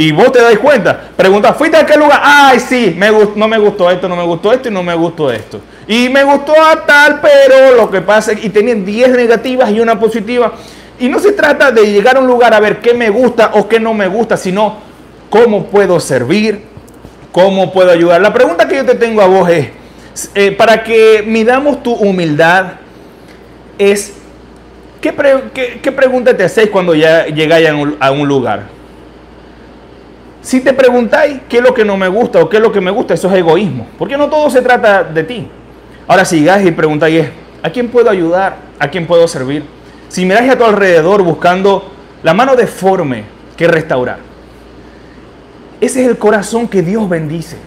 Y 0.00 0.12
vos 0.12 0.30
te 0.30 0.40
dais 0.40 0.60
cuenta, 0.60 0.96
pregunta, 1.16 1.54
¿fuiste 1.54 1.76
a 1.76 1.84
qué 1.84 1.96
lugar? 1.96 2.20
Ay, 2.22 2.60
sí, 2.60 2.94
me 2.96 3.10
no 3.34 3.48
me 3.48 3.58
gustó 3.58 3.90
esto, 3.90 4.08
no 4.08 4.14
me 4.14 4.22
gustó 4.22 4.52
esto 4.52 4.68
y 4.68 4.70
no 4.70 4.84
me 4.84 4.94
gustó 4.94 5.28
esto. 5.32 5.60
Y 5.88 6.08
me 6.08 6.22
gustó 6.22 6.52
a 6.52 6.86
tal, 6.86 7.20
pero 7.20 7.74
lo 7.74 7.90
que 7.90 8.00
pasa 8.00 8.30
es 8.30 8.38
que 8.38 8.48
tienen 8.48 8.84
10 8.84 9.10
negativas 9.10 9.72
y 9.72 9.80
una 9.80 9.98
positiva. 9.98 10.52
Y 11.00 11.08
no 11.08 11.18
se 11.18 11.32
trata 11.32 11.72
de 11.72 11.90
llegar 11.90 12.16
a 12.16 12.20
un 12.20 12.28
lugar 12.28 12.54
a 12.54 12.60
ver 12.60 12.78
qué 12.78 12.94
me 12.94 13.10
gusta 13.10 13.50
o 13.54 13.66
qué 13.66 13.80
no 13.80 13.92
me 13.92 14.06
gusta, 14.06 14.36
sino 14.36 14.76
cómo 15.30 15.66
puedo 15.66 15.98
servir, 15.98 16.62
cómo 17.32 17.72
puedo 17.72 17.90
ayudar. 17.90 18.20
La 18.20 18.32
pregunta 18.32 18.68
que 18.68 18.76
yo 18.76 18.84
te 18.84 18.94
tengo 18.94 19.20
a 19.20 19.26
vos 19.26 19.50
es, 19.50 19.70
eh, 20.36 20.52
para 20.52 20.84
que 20.84 21.24
midamos 21.26 21.82
tu 21.82 21.92
humildad, 21.92 22.74
es, 23.78 24.12
¿qué, 25.00 25.12
pregunta 25.12 26.36
te 26.36 26.44
hacéis 26.44 26.70
cuando 26.70 26.94
ya 26.94 27.26
llegáis 27.26 27.68
a 27.98 28.12
un 28.12 28.28
lugar? 28.28 28.77
Si 30.48 30.62
te 30.62 30.72
preguntáis 30.72 31.40
qué 31.46 31.58
es 31.58 31.62
lo 31.62 31.74
que 31.74 31.84
no 31.84 31.98
me 31.98 32.08
gusta 32.08 32.40
o 32.40 32.48
qué 32.48 32.56
es 32.56 32.62
lo 32.62 32.72
que 32.72 32.80
me 32.80 32.90
gusta, 32.90 33.12
eso 33.12 33.28
es 33.28 33.34
egoísmo. 33.34 33.86
Porque 33.98 34.16
no 34.16 34.30
todo 34.30 34.48
se 34.48 34.62
trata 34.62 35.04
de 35.04 35.22
ti. 35.22 35.46
Ahora, 36.06 36.24
si 36.24 36.40
llegáis 36.40 36.66
y 36.66 36.70
preguntáis, 36.70 37.26
¿a 37.62 37.68
quién 37.68 37.90
puedo 37.90 38.08
ayudar? 38.08 38.56
¿A 38.78 38.88
quién 38.88 39.06
puedo 39.06 39.28
servir? 39.28 39.62
Si 40.08 40.24
miráis 40.24 40.50
a 40.50 40.56
tu 40.56 40.64
alrededor 40.64 41.22
buscando 41.22 41.92
la 42.22 42.32
mano 42.32 42.56
deforme 42.56 43.24
que 43.58 43.68
restaurar. 43.68 44.20
Ese 45.82 46.00
es 46.00 46.08
el 46.08 46.16
corazón 46.16 46.66
que 46.66 46.80
Dios 46.80 47.06
bendice. 47.06 47.58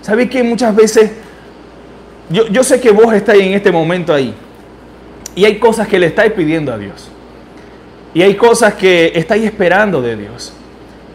¿Sabéis 0.00 0.30
que 0.30 0.42
muchas 0.42 0.74
veces, 0.74 1.12
yo, 2.28 2.48
yo 2.48 2.64
sé 2.64 2.80
que 2.80 2.90
vos 2.90 3.14
estáis 3.14 3.44
en 3.44 3.52
este 3.52 3.70
momento 3.70 4.12
ahí, 4.12 4.34
y 5.36 5.44
hay 5.44 5.60
cosas 5.60 5.86
que 5.86 5.96
le 5.96 6.06
estáis 6.06 6.32
pidiendo 6.32 6.72
a 6.72 6.76
Dios, 6.76 7.08
y 8.14 8.22
hay 8.22 8.34
cosas 8.34 8.74
que 8.74 9.12
estáis 9.14 9.44
esperando 9.44 10.02
de 10.02 10.16
Dios. 10.16 10.54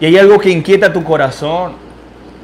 Hay 0.05 0.17
algo 0.19 0.37
que 0.37 0.51
inquieta 0.51 0.93
tu 0.93 1.03
corazón, 1.03 1.73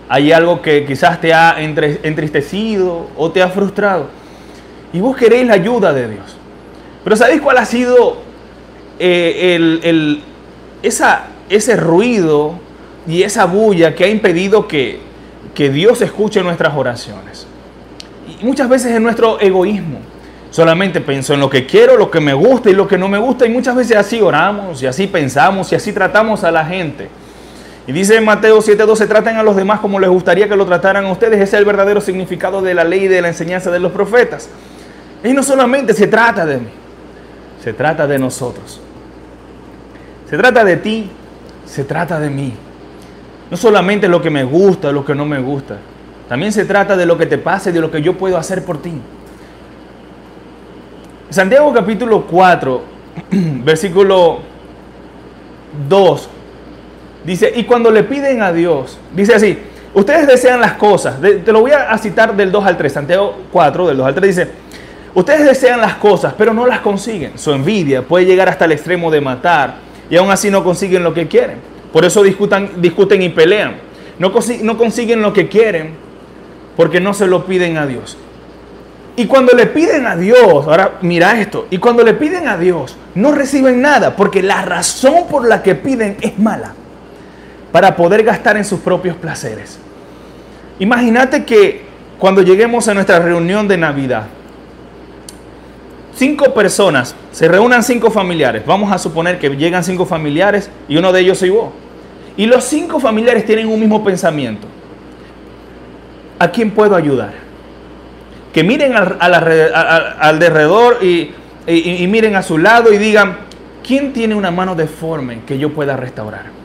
hay 0.10 0.32
algo 0.32 0.63
que 0.63 0.84
quizás 0.84 1.22
te 1.22 1.32
ha 1.32 1.62
entristecido 1.62 3.08
o 3.15 3.32
te 3.32 3.41
ha 3.41 3.50
frustrado. 3.50 4.08
Y 4.91 5.00
vos 5.00 5.15
queréis 5.15 5.46
la 5.46 5.53
ayuda 5.53 5.94
de 5.94 6.10
Dios. 6.10 6.38
Pero 7.03 7.15
¿sabéis 7.15 7.39
cuál 7.39 7.60
ha 7.60 7.65
sido 7.65 8.18
eh, 8.98 10.20
ese 10.82 11.75
ruido 11.75 12.56
y 13.08 13.22
esa 13.22 13.46
bulla 13.46 13.94
que 13.94 14.06
ha 14.06 14.10
impedido 14.10 14.68
que, 14.68 15.00
que 15.53 15.70
Dios 15.70 16.01
escuche 16.01 16.41
nuestras 16.41 16.75
oraciones? 16.75 17.46
Y 18.27 18.44
muchas 18.44 18.70
veces 18.70 18.91
es 18.91 19.01
nuestro 19.01 19.39
egoísmo. 19.39 20.00
Solamente 20.50 21.00
pienso 21.00 21.36
en 21.36 21.39
lo 21.39 21.50
que 21.50 21.68
quiero, 21.68 21.96
lo 21.96 22.10
que 22.10 22.20
me 22.20 22.34
gusta 22.34 22.72
y 22.72 22.74
lo 22.74 22.88
que 22.88 22.98
no 22.98 23.08
me 23.08 23.20
gusta. 23.20 23.46
Y 23.46 23.50
muchas 23.50 23.75
veces 23.75 23.98
así 23.98 24.20
oramos 24.20 24.82
y 24.82 24.88
así 24.88 25.06
pensamos 25.06 25.72
y 25.72 25.75
así 25.75 25.94
tratamos 25.94 26.44
a 26.44 26.51
la 26.51 26.65
gente. 26.65 27.21
Y 27.92 27.94
dice 27.94 28.16
en 28.16 28.24
Mateo 28.24 28.62
7:12, 28.62 29.06
traten 29.06 29.36
a 29.36 29.44
los 29.44 29.54
demás 29.54 29.82
como 29.82 30.00
les 30.00 30.10
gustaría 30.10 30.48
que 30.48 30.56
lo 30.56 30.66
trataran 30.66 31.04
a 31.04 31.12
ustedes. 31.12 31.42
Ese 31.42 31.44
es 31.44 31.54
el 31.56 31.66
verdadero 31.66 32.00
significado 32.00 32.62
de 32.62 32.74
la 32.74 32.86
ley 32.86 33.02
y 33.02 33.08
de 33.10 33.22
la 33.22 33.28
enseñanza 33.28 33.70
de 33.70 33.82
los 33.82 33.92
profetas. 33.92 34.48
Y 35.26 35.34
no 35.34 35.44
solamente 35.44 35.94
se 35.94 36.08
trata 36.08 36.46
de 36.46 36.60
mí, 36.60 36.70
se 37.62 37.74
trata 37.74 38.08
de 38.08 38.18
nosotros. 38.18 38.80
Se 40.30 40.38
trata 40.38 40.64
de 40.64 40.78
ti, 40.78 41.10
se 41.66 41.84
trata 41.84 42.18
de 42.18 42.30
mí. 42.30 42.54
No 43.50 43.58
solamente 43.58 44.08
lo 44.08 44.22
que 44.22 44.30
me 44.30 44.46
gusta, 44.46 44.90
lo 44.94 45.04
que 45.04 45.14
no 45.14 45.26
me 45.26 45.42
gusta. 45.42 45.76
También 46.30 46.54
se 46.54 46.64
trata 46.64 46.96
de 46.96 47.06
lo 47.06 47.18
que 47.18 47.26
te 47.26 47.40
pasa 47.40 47.72
y 47.72 47.74
de 47.74 47.82
lo 47.82 47.92
que 47.92 48.02
yo 48.02 48.18
puedo 48.18 48.38
hacer 48.38 48.64
por 48.64 48.82
ti. 48.82 48.94
Santiago 51.30 51.74
capítulo 51.74 52.26
4, 52.26 52.84
versículo 53.66 54.40
2 55.90 56.30
Dice, 57.24 57.51
y 57.56 57.66
cuando 57.66 57.92
le 57.92 58.04
piden 58.04 58.42
a 58.42 58.51
Dios, 58.51 58.98
dice 59.16 59.36
así, 59.36 59.58
ustedes 59.94 60.25
desean 60.25 60.60
las 60.60 60.74
cosas, 60.74 61.22
te 61.22 61.51
lo 61.51 61.62
voy 61.62 61.72
a 61.72 61.96
citar 62.00 62.36
del 62.36 62.51
2 62.51 62.66
al 62.66 62.78
3, 62.78 62.92
Santiago 62.92 63.36
4, 63.51 63.88
del 63.90 63.98
2 63.98 64.08
al 64.08 64.16
3 64.16 64.36
dice, 64.36 64.51
ustedes 65.13 65.46
desean 65.46 65.82
las 65.82 65.96
cosas, 65.96 66.34
pero 66.36 66.54
no 66.54 66.66
las 66.66 66.80
consiguen. 66.80 67.38
Su 67.38 67.51
envidia 67.51 68.01
puede 68.01 68.25
llegar 68.25 68.50
hasta 68.50 68.66
el 68.66 68.72
extremo 68.72 69.12
de 69.12 69.22
matar 69.22 69.75
y 70.10 70.18
aún 70.18 70.32
así 70.32 70.50
no 70.50 70.63
consiguen 70.63 71.04
lo 71.04 71.13
que 71.13 71.28
quieren. 71.28 71.58
Por 71.94 72.06
eso 72.06 72.24
discutan, 72.24 72.82
discuten 72.82 73.22
y 73.22 73.30
pelean. 73.30 73.75
No, 74.18 74.32
no 74.63 74.78
consiguen 74.78 75.22
lo 75.22 75.32
que 75.32 75.48
quieren 75.48 75.92
porque 76.75 77.00
no 77.00 77.13
se 77.13 77.28
lo 77.28 77.46
piden 77.46 77.78
a 77.78 77.86
Dios. 77.86 78.18
Y 79.16 79.28
cuando 79.28 79.54
le 79.56 79.68
piden 79.68 80.08
a 80.08 80.16
Dios, 80.16 80.66
ahora 80.66 80.94
mira 81.01 81.40
esto, 81.40 81.68
y 81.70 81.78
cuando 81.78 82.01
le 82.01 82.13
piden 82.13 82.48
a 82.48 82.58
Dios, 82.58 82.96
no 83.13 83.34
reciben 83.34 83.82
nada 83.82 84.16
porque 84.16 84.42
la 84.42 84.63
razón 84.63 85.28
por 85.30 85.48
la 85.48 85.62
que 85.62 85.75
piden 85.75 86.18
es 86.22 86.40
mala 86.40 86.74
para 87.72 87.96
poder 87.96 88.24
gastar 88.24 88.58
en 88.58 88.66
sus 88.66 88.80
propios 88.80 89.16
placeres. 89.16 89.80
Imagínate 90.80 91.46
que 91.46 91.84
cuando 92.20 92.42
lleguemos 92.42 92.88
a 92.88 92.94
nuestra 92.94 93.20
reunión 93.20 93.68
de 93.68 93.78
Navidad, 93.78 94.28
cinco 96.16 96.54
personas, 96.54 97.16
se 97.32 97.48
reúnan 97.48 97.84
cinco 97.84 98.12
familiares, 98.12 98.63
vamos 98.66 98.92
a 98.92 98.98
suponer 98.98 99.40
que 99.40 99.50
llegan 99.50 99.84
cinco 99.84 100.06
familiares 100.06 100.70
y 100.88 100.98
uno 100.98 101.12
de 101.12 101.22
ellos 101.22 101.38
soy 101.38 101.50
vos. 101.50 101.70
Y 102.38 102.46
los 102.46 102.63
cinco 102.63 103.00
familiares 103.00 103.46
tienen 103.46 103.68
un 103.68 103.80
mismo 103.80 104.04
pensamiento. 104.04 104.68
¿A 106.40 106.50
quién 106.50 106.72
puedo 106.72 106.96
ayudar? 106.96 107.34
Que 108.54 108.63
miren 108.63 108.96
al, 108.96 109.18
alrededor 110.20 110.98
y, 111.01 111.34
y 111.68 112.08
miren 112.08 112.36
a 112.36 112.42
su 112.42 112.58
lado 112.58 112.92
y 112.92 112.98
digan, 112.98 113.38
¿quién 113.86 114.13
tiene 114.13 114.36
una 114.36 114.51
mano 114.51 114.75
deforme 114.75 115.42
que 115.46 115.58
yo 115.58 115.74
pueda 115.74 115.96
restaurar? 115.96 116.61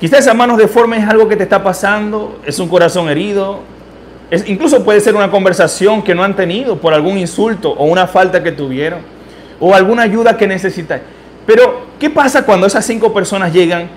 Quizás 0.00 0.20
esa 0.20 0.32
mano 0.32 0.56
deforme 0.56 0.96
es 0.96 1.06
algo 1.06 1.28
que 1.28 1.36
te 1.36 1.42
está 1.42 1.62
pasando, 1.62 2.40
es 2.46 2.58
un 2.58 2.68
corazón 2.68 3.10
herido, 3.10 3.60
incluso 4.46 4.82
puede 4.82 4.98
ser 5.00 5.14
una 5.14 5.30
conversación 5.30 6.02
que 6.02 6.14
no 6.14 6.24
han 6.24 6.34
tenido 6.34 6.78
por 6.78 6.94
algún 6.94 7.18
insulto 7.18 7.70
o 7.72 7.84
una 7.84 8.06
falta 8.06 8.42
que 8.42 8.50
tuvieron 8.50 9.00
o 9.60 9.74
alguna 9.74 10.02
ayuda 10.02 10.38
que 10.38 10.46
necesitan. 10.46 11.02
Pero, 11.46 11.82
¿qué 11.98 12.08
pasa 12.08 12.46
cuando 12.46 12.66
esas 12.66 12.86
cinco 12.86 13.12
personas 13.12 13.52
llegan 13.52 13.90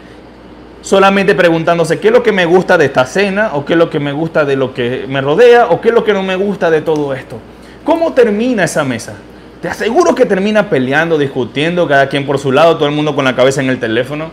solamente 0.82 1.36
preguntándose 1.36 1.98
qué 2.00 2.08
es 2.08 2.14
lo 2.14 2.22
que 2.22 2.34
me 2.34 2.46
gusta 2.46 2.78
de 2.78 2.86
esta 2.86 3.06
cena 3.06 3.52
o 3.54 3.64
qué 3.64 3.72
es 3.72 3.80
lo 3.80 3.90
que 3.90 4.02
me 4.02 4.12
gusta 4.12 4.44
de 4.44 4.58
lo 4.58 4.74
que 4.74 5.06
me 5.08 5.22
rodea 5.22 5.68
o 5.68 5.80
qué 5.80 5.88
es 5.88 5.94
lo 5.94 6.04
que 6.04 6.12
no 6.12 6.22
me 6.22 6.36
gusta 6.36 6.70
de 6.70 6.82
todo 6.82 7.14
esto? 7.14 7.38
¿Cómo 7.86 8.12
termina 8.12 8.66
esa 8.66 8.84
mesa? 8.84 9.14
Te 9.62 9.70
aseguro 9.70 10.14
que 10.14 10.26
termina 10.26 10.70
peleando, 10.70 11.18
discutiendo, 11.18 11.88
cada 11.88 12.10
quien 12.10 12.26
por 12.26 12.40
su 12.40 12.52
lado, 12.52 12.76
todo 12.76 12.90
el 12.90 12.94
mundo 12.94 13.16
con 13.16 13.24
la 13.24 13.38
cabeza 13.38 13.62
en 13.62 13.70
el 13.70 13.80
teléfono. 13.80 14.32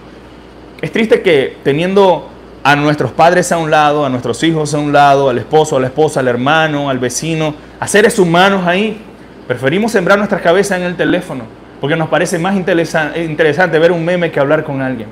Es 0.80 0.92
triste 0.92 1.22
que 1.22 1.56
teniendo 1.62 2.28
a 2.62 2.76
nuestros 2.76 3.12
padres 3.12 3.52
a 3.52 3.58
un 3.58 3.70
lado, 3.70 4.04
a 4.04 4.08
nuestros 4.08 4.42
hijos 4.42 4.74
a 4.74 4.78
un 4.78 4.92
lado, 4.92 5.28
al 5.28 5.38
esposo, 5.38 5.76
a 5.76 5.80
la 5.80 5.86
esposa, 5.86 6.20
al 6.20 6.28
hermano, 6.28 6.90
al 6.90 6.98
vecino, 6.98 7.54
a 7.78 7.86
seres 7.86 8.18
humanos 8.18 8.66
ahí. 8.66 9.00
Preferimos 9.46 9.92
sembrar 9.92 10.18
nuestras 10.18 10.42
cabezas 10.42 10.78
en 10.78 10.84
el 10.84 10.96
teléfono 10.96 11.44
porque 11.80 11.96
nos 11.96 12.08
parece 12.08 12.38
más 12.38 12.54
interesante 12.54 13.78
ver 13.78 13.90
un 13.90 14.04
meme 14.04 14.30
que 14.30 14.38
hablar 14.38 14.64
con 14.64 14.82
alguien. 14.82 15.08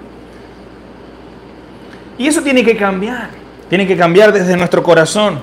Y 2.19 2.27
eso 2.27 2.43
tiene 2.43 2.63
que 2.63 2.77
cambiar, 2.77 3.31
tiene 3.69 3.87
que 3.87 3.97
cambiar 3.97 4.33
desde 4.33 4.57
nuestro 4.57 4.83
corazón. 4.83 5.41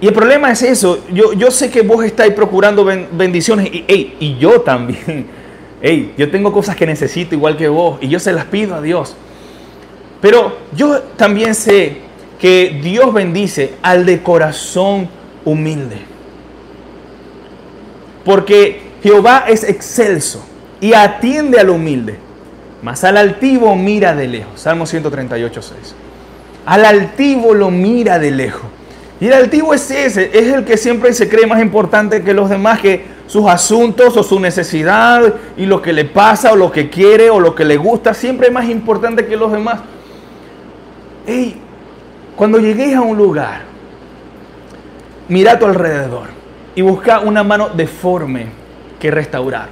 Y 0.00 0.08
el 0.08 0.12
problema 0.12 0.50
es 0.50 0.62
eso, 0.62 1.04
yo, 1.12 1.32
yo 1.32 1.50
sé 1.50 1.70
que 1.70 1.82
vos 1.82 2.04
estáis 2.04 2.34
procurando 2.34 2.84
bendiciones 2.84 3.66
y, 3.72 4.16
y 4.18 4.36
yo 4.38 4.60
también. 4.60 5.41
Hey, 5.84 6.14
yo 6.16 6.30
tengo 6.30 6.52
cosas 6.52 6.76
que 6.76 6.86
necesito 6.86 7.34
igual 7.34 7.56
que 7.56 7.68
vos 7.68 7.98
y 8.00 8.08
yo 8.08 8.20
se 8.20 8.32
las 8.32 8.44
pido 8.44 8.76
a 8.76 8.80
Dios. 8.80 9.16
Pero 10.20 10.56
yo 10.76 11.00
también 11.16 11.56
sé 11.56 11.96
que 12.38 12.78
Dios 12.80 13.12
bendice 13.12 13.74
al 13.82 14.06
de 14.06 14.22
corazón 14.22 15.08
humilde. 15.44 15.96
Porque 18.24 18.80
Jehová 19.02 19.46
es 19.48 19.64
excelso 19.64 20.44
y 20.80 20.92
atiende 20.92 21.58
al 21.58 21.70
humilde. 21.70 22.16
Mas 22.80 23.02
al 23.02 23.16
altivo 23.16 23.74
mira 23.74 24.14
de 24.14 24.28
lejos. 24.28 24.60
Salmo 24.60 24.86
138, 24.86 25.62
6. 25.62 25.94
Al 26.64 26.84
altivo 26.84 27.54
lo 27.54 27.72
mira 27.72 28.20
de 28.20 28.30
lejos. 28.30 28.70
Y 29.20 29.26
el 29.26 29.32
altivo 29.32 29.74
es 29.74 29.90
ese, 29.90 30.30
es 30.32 30.52
el 30.52 30.64
que 30.64 30.76
siempre 30.76 31.12
se 31.12 31.28
cree 31.28 31.46
más 31.46 31.60
importante 31.60 32.22
que 32.22 32.34
los 32.34 32.50
demás, 32.50 32.80
que 32.80 33.04
sus 33.26 33.46
asuntos 33.46 34.16
o 34.16 34.22
su 34.22 34.38
necesidad 34.38 35.34
y 35.56 35.66
lo 35.66 35.80
que 35.80 35.92
le 35.92 36.04
pasa 36.04 36.52
o 36.52 36.56
lo 36.56 36.70
que 36.70 36.90
quiere 36.90 37.30
o 37.30 37.40
lo 37.40 37.54
que 37.54 37.64
le 37.64 37.76
gusta, 37.76 38.14
siempre 38.14 38.48
es 38.48 38.52
más 38.52 38.68
importante 38.68 39.26
que 39.26 39.36
los 39.36 39.52
demás. 39.52 39.80
Hey, 41.26 41.60
cuando 42.36 42.58
lleguéis 42.58 42.96
a 42.96 43.00
un 43.00 43.16
lugar, 43.16 43.62
mira 45.28 45.52
a 45.52 45.58
tu 45.58 45.66
alrededor 45.66 46.28
y 46.74 46.82
busca 46.82 47.20
una 47.20 47.42
mano 47.42 47.68
deforme 47.70 48.46
que 48.98 49.10
restaurar. 49.10 49.68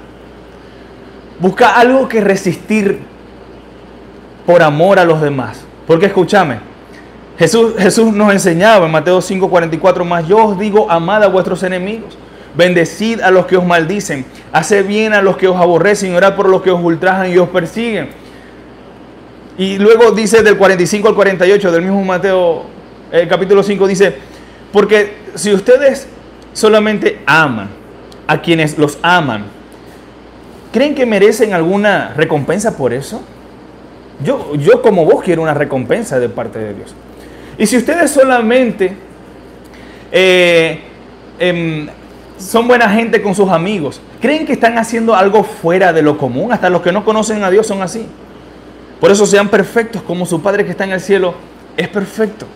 Busca 1.38 1.76
algo 1.76 2.08
que 2.08 2.20
resistir 2.20 3.00
por 4.46 4.62
amor 4.62 4.98
a 4.98 5.04
los 5.04 5.20
demás. 5.20 5.64
Porque 5.86 6.06
escúchame, 6.06 6.58
Jesús, 7.38 7.74
Jesús 7.78 8.12
nos 8.12 8.32
enseñaba 8.32 8.86
en 8.86 8.92
Mateo 8.92 9.20
5:44 9.20 10.04
más, 10.04 10.28
yo 10.28 10.44
os 10.44 10.58
digo, 10.58 10.90
amad 10.90 11.22
a 11.22 11.28
vuestros 11.28 11.62
enemigos, 11.62 12.18
bendecid 12.54 13.20
a 13.20 13.30
los 13.30 13.46
que 13.46 13.56
os 13.56 13.64
maldicen, 13.64 14.24
haced 14.52 14.86
bien 14.86 15.12
a 15.12 15.22
los 15.22 15.36
que 15.36 15.48
os 15.48 15.56
aborrecen, 15.56 16.14
orad 16.14 16.36
por 16.36 16.48
los 16.48 16.62
que 16.62 16.70
os 16.70 16.82
ultrajan 16.82 17.32
y 17.32 17.38
os 17.38 17.48
persiguen. 17.48 18.08
Y 19.58 19.78
luego 19.78 20.12
dice 20.12 20.42
del 20.42 20.56
45 20.56 21.08
al 21.08 21.14
48 21.14 21.72
del 21.72 21.82
mismo 21.82 22.02
Mateo, 22.04 22.64
el 23.12 23.28
capítulo 23.28 23.62
5 23.62 23.86
dice, 23.86 24.14
porque 24.72 25.16
si 25.34 25.52
ustedes 25.52 26.08
solamente 26.52 27.20
aman 27.26 27.68
a 28.26 28.40
quienes 28.40 28.78
los 28.78 28.98
aman, 29.02 29.44
¿creen 30.72 30.94
que 30.94 31.06
merecen 31.06 31.52
alguna 31.52 32.14
recompensa 32.16 32.76
por 32.76 32.92
eso? 32.92 33.22
Yo, 34.24 34.54
yo 34.56 34.82
como 34.82 35.04
vos 35.04 35.22
quiero 35.24 35.42
una 35.42 35.54
recompensa 35.54 36.18
de 36.18 36.28
parte 36.28 36.58
de 36.58 36.74
Dios. 36.74 36.94
Y 37.58 37.66
si 37.66 37.76
ustedes 37.76 38.10
solamente 38.10 38.94
eh, 40.12 40.80
em, 41.38 41.88
son 42.40 42.66
buena 42.66 42.88
gente 42.88 43.20
con 43.22 43.34
sus 43.34 43.50
amigos, 43.50 44.00
¿creen 44.20 44.46
que 44.46 44.54
están 44.54 44.78
haciendo 44.78 45.14
algo 45.14 45.44
fuera 45.44 45.92
de 45.92 46.02
lo 46.02 46.16
común? 46.16 46.52
Hasta 46.52 46.70
los 46.70 46.80
que 46.82 46.90
no 46.90 47.04
conocen 47.04 47.44
a 47.44 47.50
Dios 47.50 47.66
son 47.66 47.82
así. 47.82 48.06
Por 48.98 49.10
eso 49.10 49.26
sean 49.26 49.48
perfectos 49.48 50.02
como 50.02 50.26
su 50.26 50.42
Padre 50.42 50.64
que 50.64 50.70
está 50.72 50.84
en 50.84 50.92
el 50.92 51.00
cielo 51.00 51.34
es 51.76 51.88
perfecto. 51.88 52.46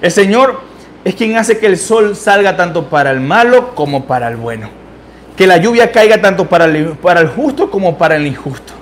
El 0.00 0.10
Señor 0.10 0.60
es 1.04 1.14
quien 1.14 1.36
hace 1.36 1.58
que 1.58 1.66
el 1.66 1.76
sol 1.76 2.16
salga 2.16 2.56
tanto 2.56 2.88
para 2.88 3.10
el 3.10 3.20
malo 3.20 3.74
como 3.74 4.04
para 4.04 4.28
el 4.28 4.36
bueno. 4.36 4.70
Que 5.36 5.46
la 5.46 5.56
lluvia 5.56 5.92
caiga 5.92 6.20
tanto 6.20 6.48
para 6.48 6.64
el, 6.64 6.90
para 6.92 7.20
el 7.20 7.28
justo 7.28 7.70
como 7.70 7.96
para 7.98 8.16
el 8.16 8.26
injusto. 8.26 8.72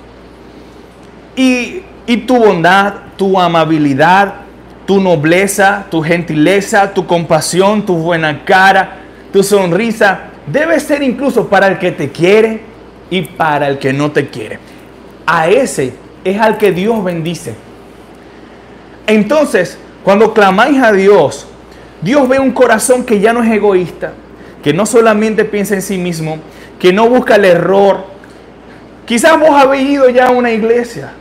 Y, 1.35 1.83
y 2.07 2.17
tu 2.17 2.37
bondad, 2.37 2.93
tu 3.15 3.39
amabilidad, 3.39 4.33
tu 4.87 4.99
nobleza, 4.99 5.85
tu 5.91 6.01
gentileza, 6.01 6.93
tu 6.93 7.05
compasión, 7.05 7.85
tu 7.85 7.95
buena 7.97 8.43
cara, 8.43 8.97
tu 9.31 9.43
sonrisa, 9.43 10.26
debe 10.47 10.79
ser 10.79 11.03
incluso 11.03 11.47
para 11.47 11.67
el 11.67 11.77
que 11.77 11.91
te 11.91 12.09
quiere 12.09 12.61
y 13.09 13.21
para 13.21 13.67
el 13.67 13.77
que 13.77 13.93
no 13.93 14.11
te 14.11 14.29
quiere. 14.29 14.59
A 15.25 15.49
ese 15.49 15.93
es 16.23 16.39
al 16.39 16.57
que 16.57 16.71
Dios 16.71 17.03
bendice. 17.03 17.53
Entonces, 19.05 19.77
cuando 20.03 20.33
clamáis 20.33 20.81
a 20.81 20.91
Dios, 20.91 21.47
Dios 22.01 22.27
ve 22.27 22.39
un 22.39 22.51
corazón 22.51 23.05
que 23.05 23.19
ya 23.19 23.33
no 23.33 23.43
es 23.43 23.51
egoísta, 23.51 24.13
que 24.63 24.73
no 24.73 24.85
solamente 24.85 25.45
piensa 25.45 25.75
en 25.75 25.81
sí 25.81 25.97
mismo, 25.97 26.39
que 26.79 26.93
no 26.93 27.09
busca 27.09 27.35
el 27.35 27.45
error. 27.45 28.05
Quizás 29.05 29.39
vos 29.39 29.51
habéis 29.51 29.89
ido 29.89 30.09
ya 30.09 30.27
a 30.27 30.31
una 30.31 30.51
iglesia 30.51 31.13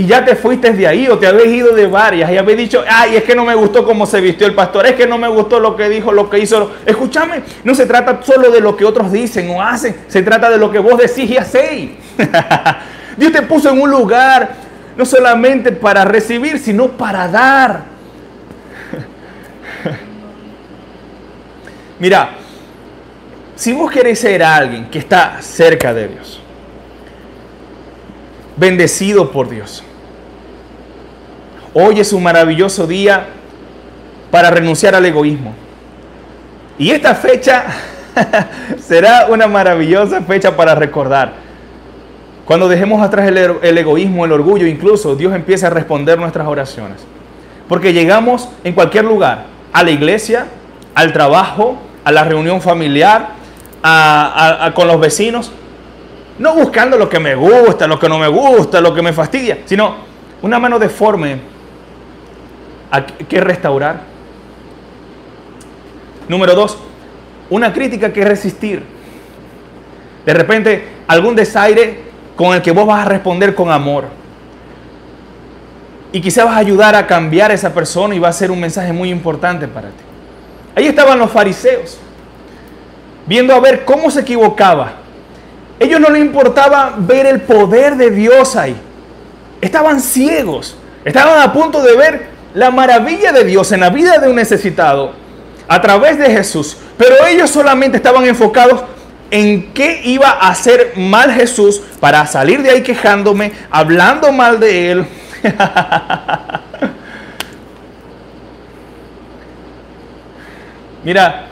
y 0.00 0.06
ya 0.06 0.24
te 0.24 0.34
fuiste 0.34 0.72
de 0.72 0.86
ahí 0.86 1.08
o 1.08 1.18
te 1.18 1.26
habéis 1.26 1.52
ido 1.52 1.74
de 1.74 1.86
varias 1.86 2.30
y 2.32 2.38
habéis 2.38 2.56
dicho, 2.56 2.82
ay, 2.88 3.16
es 3.16 3.22
que 3.22 3.34
no 3.34 3.44
me 3.44 3.54
gustó 3.54 3.84
cómo 3.84 4.06
se 4.06 4.18
vistió 4.22 4.46
el 4.46 4.54
pastor, 4.54 4.86
es 4.86 4.94
que 4.94 5.06
no 5.06 5.18
me 5.18 5.28
gustó 5.28 5.60
lo 5.60 5.76
que 5.76 5.90
dijo, 5.90 6.10
lo 6.10 6.30
que 6.30 6.38
hizo. 6.38 6.70
Escúchame, 6.86 7.42
no 7.64 7.74
se 7.74 7.84
trata 7.84 8.18
solo 8.22 8.50
de 8.50 8.62
lo 8.62 8.74
que 8.78 8.86
otros 8.86 9.12
dicen 9.12 9.50
o 9.50 9.62
hacen, 9.62 9.94
se 10.08 10.22
trata 10.22 10.48
de 10.48 10.56
lo 10.56 10.70
que 10.70 10.78
vos 10.78 10.96
decís 10.96 11.28
y 11.28 11.36
hacéis. 11.36 11.90
Dios 13.18 13.30
te 13.30 13.42
puso 13.42 13.68
en 13.68 13.78
un 13.78 13.90
lugar 13.90 14.54
no 14.96 15.04
solamente 15.04 15.70
para 15.70 16.02
recibir, 16.06 16.58
sino 16.58 16.88
para 16.88 17.28
dar. 17.28 17.82
Mira, 21.98 22.30
si 23.54 23.74
vos 23.74 23.90
querés 23.90 24.18
ser 24.18 24.42
alguien 24.42 24.88
que 24.88 24.98
está 24.98 25.42
cerca 25.42 25.92
de 25.92 26.08
Dios, 26.08 26.40
bendecido 28.56 29.30
por 29.30 29.50
Dios, 29.50 29.84
hoy 31.74 32.00
es 32.00 32.12
un 32.12 32.22
maravilloso 32.22 32.86
día 32.86 33.26
para 34.30 34.50
renunciar 34.50 34.94
al 34.94 35.04
egoísmo. 35.06 35.54
Y 36.78 36.90
esta 36.90 37.14
fecha 37.14 37.64
será 38.80 39.26
una 39.28 39.46
maravillosa 39.46 40.22
fecha 40.22 40.56
para 40.56 40.74
recordar 40.74 41.50
cuando 42.50 42.68
dejemos 42.68 43.00
atrás 43.00 43.28
el, 43.28 43.78
egoísmo, 43.78 44.24
el 44.24 44.32
orgullo, 44.32 44.66
incluso 44.66 45.14
Dios 45.14 45.32
empieza 45.36 45.68
a 45.68 45.70
responder 45.70 46.18
nuestras 46.18 46.48
oraciones. 46.48 46.96
Porque 47.68 47.92
llegamos 47.92 48.48
en 48.64 48.74
cualquier 48.74 49.04
lugar, 49.04 49.44
a 49.72 49.84
la 49.84 49.92
iglesia, 49.92 50.48
al 50.96 51.12
trabajo, 51.12 51.76
a 52.02 52.10
la 52.10 52.24
reunión 52.24 52.60
familiar, 52.60 53.28
con 54.74 54.88
los 54.88 54.98
vecinos, 54.98 55.52
no 56.40 56.56
buscando 56.56 56.98
lo 56.98 57.08
que 57.08 57.20
me 57.20 57.36
gusta, 57.36 57.86
lo 57.86 58.00
que 58.00 58.08
no 58.08 58.18
me 58.18 58.26
gusta, 58.26 58.80
lo 58.80 58.92
que 58.92 59.02
me 59.02 59.12
fastidia, 59.12 59.58
sino 59.64 59.94
una 60.42 60.58
mano 60.58 60.80
deforme 60.80 61.38
que 63.28 63.40
restaurar. 63.40 64.02
Número 66.28 66.54
dos, 66.54 66.78
una 67.48 67.72
crítica 67.72 68.12
que 68.12 68.24
resistir. 68.24 68.82
De 70.24 70.34
repente, 70.34 70.88
algún 71.08 71.34
desaire 71.34 72.02
con 72.36 72.54
el 72.54 72.62
que 72.62 72.70
vos 72.70 72.86
vas 72.86 73.04
a 73.04 73.08
responder 73.08 73.54
con 73.54 73.70
amor. 73.70 74.04
Y 76.12 76.20
quizás 76.20 76.44
vas 76.44 76.54
a 76.54 76.58
ayudar 76.58 76.94
a 76.94 77.06
cambiar 77.06 77.50
a 77.50 77.54
esa 77.54 77.72
persona 77.72 78.14
y 78.14 78.18
va 78.18 78.28
a 78.28 78.32
ser 78.32 78.50
un 78.50 78.60
mensaje 78.60 78.92
muy 78.92 79.10
importante 79.10 79.68
para 79.68 79.88
ti. 79.88 80.04
Ahí 80.74 80.86
estaban 80.86 81.18
los 81.18 81.30
fariseos. 81.30 81.98
viendo 83.26 83.54
a 83.54 83.60
ver 83.60 83.84
cómo 83.84 84.10
se 84.10 84.20
equivocaba. 84.20 84.94
Ellos 85.78 86.00
no 86.00 86.10
les 86.10 86.22
importaba 86.22 86.94
ver 86.98 87.26
el 87.26 87.42
poder 87.42 87.96
de 87.96 88.10
Dios 88.10 88.56
ahí. 88.56 88.76
Estaban 89.60 90.00
ciegos. 90.00 90.76
Estaban 91.04 91.40
a 91.40 91.52
punto 91.52 91.82
de 91.82 91.96
ver 91.96 92.29
la 92.54 92.70
maravilla 92.70 93.32
de 93.32 93.44
Dios 93.44 93.72
en 93.72 93.80
la 93.80 93.90
vida 93.90 94.18
de 94.18 94.28
un 94.28 94.36
necesitado 94.36 95.12
a 95.68 95.80
través 95.80 96.18
de 96.18 96.30
Jesús. 96.30 96.76
Pero 96.98 97.26
ellos 97.26 97.50
solamente 97.50 97.96
estaban 97.96 98.26
enfocados 98.26 98.82
en 99.30 99.72
qué 99.72 100.02
iba 100.04 100.28
a 100.28 100.50
hacer 100.50 100.94
mal 100.96 101.32
Jesús 101.32 101.80
para 102.00 102.26
salir 102.26 102.62
de 102.62 102.70
ahí 102.70 102.82
quejándome, 102.82 103.52
hablando 103.70 104.32
mal 104.32 104.58
de 104.58 104.90
él. 104.90 105.06
Mira, 111.04 111.46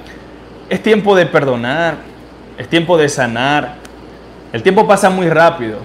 es 0.68 0.82
tiempo 0.82 1.16
de 1.16 1.24
perdonar, 1.24 1.94
es 2.58 2.68
tiempo 2.68 2.98
de 2.98 3.08
sanar. 3.08 3.76
El 4.52 4.62
tiempo 4.62 4.86
pasa 4.86 5.08
muy 5.08 5.30
rápido. 5.30 5.78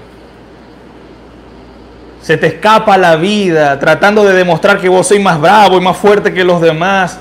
Se 2.23 2.37
te 2.37 2.47
escapa 2.47 2.97
la 2.97 3.17
vida 3.17 3.77
tratando 3.77 4.23
de 4.23 4.33
demostrar 4.33 4.79
que 4.79 4.87
vos 4.87 5.05
sois 5.05 5.21
más 5.21 5.41
bravo 5.41 5.77
y 5.77 5.81
más 5.81 5.97
fuerte 5.97 6.33
que 6.33 6.45
los 6.45 6.61
demás. 6.61 7.19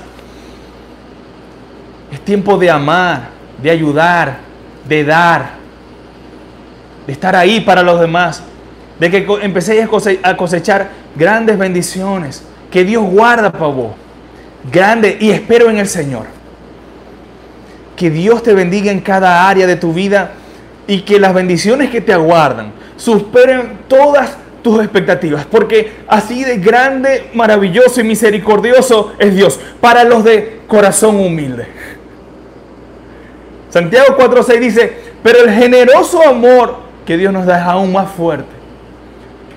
Es 2.09 2.21
tiempo 2.21 2.57
de 2.57 2.71
amar, 2.71 3.27
de 3.61 3.69
ayudar, 3.69 4.37
de 4.87 5.03
dar, 5.03 5.55
de 7.05 7.11
estar 7.11 7.35
ahí 7.35 7.59
para 7.59 7.83
los 7.83 7.99
demás, 7.99 8.43
de 8.97 9.11
que 9.11 9.27
empecéis 9.41 9.89
a 10.23 10.37
cosechar 10.37 10.89
grandes 11.17 11.57
bendiciones 11.57 12.45
que 12.71 12.85
Dios 12.85 13.03
guarda 13.03 13.51
para 13.51 13.67
vos. 13.67 13.91
Grande 14.71 15.17
y 15.19 15.31
espero 15.31 15.69
en 15.69 15.79
el 15.79 15.89
Señor. 15.89 16.27
Que 17.97 18.09
Dios 18.09 18.41
te 18.41 18.53
bendiga 18.53 18.89
en 18.89 19.01
cada 19.01 19.49
área 19.49 19.67
de 19.67 19.75
tu 19.75 19.91
vida 19.91 20.31
y 20.87 21.01
que 21.01 21.19
las 21.19 21.33
bendiciones 21.33 21.89
que 21.89 21.99
te 21.99 22.13
aguardan 22.13 22.71
superen 22.95 23.79
todas 23.89 24.37
tus 24.63 24.79
expectativas, 24.79 25.45
porque 25.45 25.91
así 26.07 26.43
de 26.43 26.57
grande, 26.57 27.29
maravilloso 27.33 28.01
y 28.01 28.05
misericordioso 28.05 29.13
es 29.19 29.35
Dios 29.35 29.59
para 29.79 30.03
los 30.05 30.23
de 30.23 30.61
corazón 30.67 31.17
humilde. 31.17 31.67
Santiago 33.69 34.17
4:6 34.17 34.59
dice, 34.59 34.93
pero 35.21 35.39
el 35.39 35.51
generoso 35.51 36.27
amor 36.27 36.77
que 37.05 37.17
Dios 37.17 37.33
nos 37.33 37.45
da 37.45 37.59
es 37.59 37.65
aún 37.65 37.91
más 37.91 38.09
fuerte. 38.11 38.53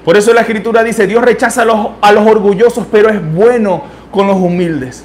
Por 0.04 0.16
eso 0.16 0.32
la 0.32 0.42
escritura 0.42 0.82
dice, 0.84 1.06
Dios 1.06 1.24
rechaza 1.24 1.62
a 1.62 1.64
los, 1.64 1.88
a 2.00 2.12
los 2.12 2.26
orgullosos, 2.26 2.86
pero 2.90 3.08
es 3.08 3.34
bueno 3.34 3.82
con 4.10 4.26
los 4.26 4.36
humildes. 4.36 5.04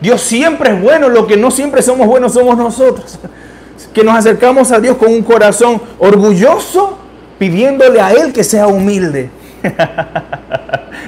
Dios 0.00 0.20
siempre 0.20 0.74
es 0.74 0.82
bueno, 0.82 1.08
lo 1.08 1.26
que 1.26 1.36
no 1.36 1.50
siempre 1.50 1.82
somos 1.82 2.06
buenos 2.06 2.34
somos 2.34 2.56
nosotros. 2.56 3.18
Que 3.92 4.02
nos 4.04 4.16
acercamos 4.16 4.72
a 4.72 4.80
Dios 4.80 4.96
con 4.96 5.12
un 5.12 5.22
corazón 5.22 5.80
orgulloso, 5.98 6.98
pidiéndole 7.38 8.00
a 8.00 8.12
Él 8.12 8.32
que 8.32 8.44
sea 8.44 8.66
humilde. 8.66 9.30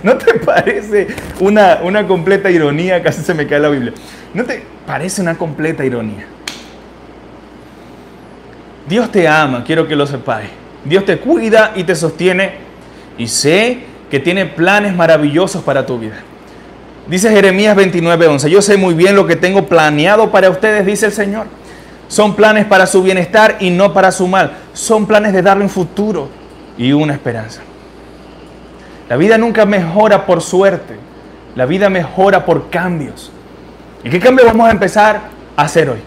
¿No 0.02 0.16
te 0.16 0.34
parece 0.34 1.08
una, 1.40 1.80
una 1.82 2.06
completa 2.06 2.50
ironía? 2.50 3.02
Casi 3.02 3.22
se 3.22 3.34
me 3.34 3.46
cae 3.46 3.60
la 3.60 3.68
Biblia. 3.68 3.92
¿No 4.34 4.44
te 4.44 4.62
parece 4.86 5.20
una 5.20 5.36
completa 5.36 5.84
ironía? 5.84 6.26
Dios 8.88 9.10
te 9.12 9.28
ama, 9.28 9.64
quiero 9.64 9.86
que 9.86 9.96
lo 9.96 10.06
sepáis. 10.06 10.48
Dios 10.84 11.04
te 11.04 11.18
cuida 11.18 11.72
y 11.74 11.84
te 11.84 11.94
sostiene 11.94 12.52
y 13.18 13.26
sé 13.26 13.80
que 14.10 14.18
tiene 14.18 14.46
planes 14.46 14.94
maravillosos 14.94 15.62
para 15.62 15.84
tu 15.84 15.98
vida. 15.98 16.16
Dice 17.06 17.30
Jeremías 17.30 17.76
29:11, 17.76 18.48
yo 18.48 18.62
sé 18.62 18.76
muy 18.76 18.94
bien 18.94 19.16
lo 19.16 19.26
que 19.26 19.36
tengo 19.36 19.66
planeado 19.66 20.30
para 20.30 20.50
ustedes, 20.50 20.86
dice 20.86 21.06
el 21.06 21.12
Señor. 21.12 21.46
Son 22.08 22.34
planes 22.34 22.64
para 22.64 22.86
su 22.86 23.02
bienestar 23.02 23.56
y 23.60 23.70
no 23.70 23.92
para 23.92 24.10
su 24.10 24.26
mal. 24.26 24.52
Son 24.72 25.06
planes 25.06 25.32
de 25.32 25.42
darle 25.42 25.64
un 25.64 25.70
futuro 25.70 26.28
y 26.76 26.92
una 26.92 27.12
esperanza. 27.12 27.60
La 29.08 29.16
vida 29.16 29.38
nunca 29.38 29.66
mejora 29.66 30.26
por 30.26 30.40
suerte. 30.40 30.96
La 31.54 31.66
vida 31.66 31.88
mejora 31.90 32.44
por 32.44 32.70
cambios. 32.70 33.30
¿Y 34.02 34.10
qué 34.10 34.20
cambio 34.20 34.46
vamos 34.46 34.68
a 34.68 34.70
empezar 34.70 35.20
a 35.56 35.62
hacer 35.62 35.90
hoy? 35.90 36.00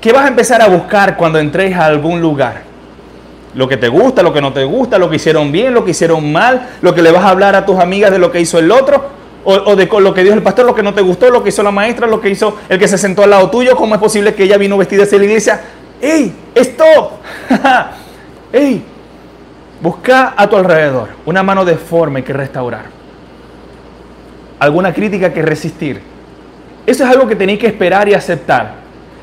¿Qué 0.00 0.12
vas 0.12 0.24
a 0.24 0.28
empezar 0.28 0.60
a 0.60 0.66
buscar 0.66 1.16
cuando 1.16 1.38
entres 1.38 1.76
a 1.76 1.84
algún 1.86 2.20
lugar? 2.20 2.62
Lo 3.54 3.68
que 3.68 3.76
te 3.76 3.88
gusta, 3.88 4.22
lo 4.22 4.32
que 4.32 4.40
no 4.40 4.52
te 4.52 4.64
gusta, 4.64 4.98
lo 4.98 5.10
que 5.10 5.16
hicieron 5.16 5.52
bien, 5.52 5.74
lo 5.74 5.84
que 5.84 5.90
hicieron 5.90 6.32
mal, 6.32 6.70
lo 6.80 6.94
que 6.94 7.02
le 7.02 7.12
vas 7.12 7.22
a 7.22 7.28
hablar 7.28 7.54
a 7.54 7.66
tus 7.66 7.78
amigas 7.78 8.10
de 8.10 8.18
lo 8.18 8.32
que 8.32 8.40
hizo 8.40 8.58
el 8.58 8.70
otro, 8.70 9.10
o, 9.44 9.76
de 9.76 9.86
lo 9.86 10.14
que 10.14 10.22
dijo 10.22 10.34
el 10.34 10.42
pastor, 10.42 10.66
lo 10.66 10.74
que 10.74 10.82
no 10.82 10.94
te 10.94 11.02
gustó, 11.02 11.30
lo 11.30 11.42
que 11.42 11.48
hizo 11.48 11.62
la 11.62 11.70
maestra, 11.70 12.06
lo 12.06 12.20
que 12.20 12.30
hizo 12.30 12.58
el 12.68 12.78
que 12.78 12.88
se 12.88 12.98
sentó 12.98 13.22
al 13.22 13.30
lado 13.30 13.50
tuyo. 13.50 13.76
¿Cómo 13.76 13.94
es 13.94 14.00
posible 14.00 14.34
que 14.34 14.44
ella 14.44 14.56
vino 14.56 14.76
vestida 14.76 15.02
hacia 15.04 15.18
la 15.18 15.24
iglesia? 15.24 15.60
¡Ey! 16.00 16.32
¡Stop! 16.54 17.12
¡Ey! 18.52 18.82
Busca 19.80 20.34
a 20.36 20.48
tu 20.48 20.56
alrededor 20.56 21.08
una 21.26 21.42
mano 21.42 21.64
deforme 21.64 22.22
que 22.22 22.32
restaurar. 22.32 22.84
Alguna 24.60 24.92
crítica 24.92 25.32
que 25.32 25.42
resistir. 25.42 26.00
Eso 26.86 27.04
es 27.04 27.10
algo 27.10 27.26
que 27.26 27.34
tenéis 27.34 27.58
que 27.58 27.66
esperar 27.66 28.08
y 28.08 28.14
aceptar. 28.14 28.74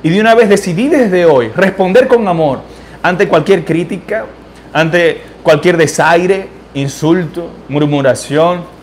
Y 0.03 0.10
de 0.10 0.19
una 0.19 0.36
vez 0.36 0.49
decidí 0.49 0.88
desde 0.88 1.25
hoy 1.25 1.49
responder 1.55 2.08
con 2.08 2.27
amor 2.27 2.62
ante 3.01 3.27
cualquier 3.27 3.63
crítica, 3.63 4.25
ante 4.73 5.21
cualquier 5.43 5.77
desaire, 5.77 6.47
insulto, 6.73 7.49
murmuración. 7.67 8.78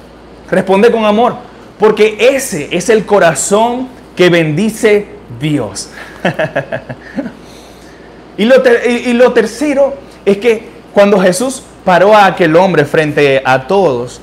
Responder 0.51 0.93
con 0.93 1.05
amor, 1.05 1.37
porque 1.79 2.17
ese 2.19 2.69
es 2.71 2.89
el 2.89 3.05
corazón 3.05 3.89
que 4.15 4.31
bendice 4.31 5.07
Dios. 5.41 5.91
y, 8.37 8.45
lo 8.45 8.57
y, 8.87 9.35
tercero 9.35 9.95
es 10.25 10.39
que 10.39 10.69
cuando 10.93 11.21
Jesús 11.21 11.63
paró 11.85 12.15
a 12.15 12.27
aquel 12.27 12.57
hombre 12.57 12.85
frente 12.85 13.43
a 13.45 13.67
todos, 13.67 14.21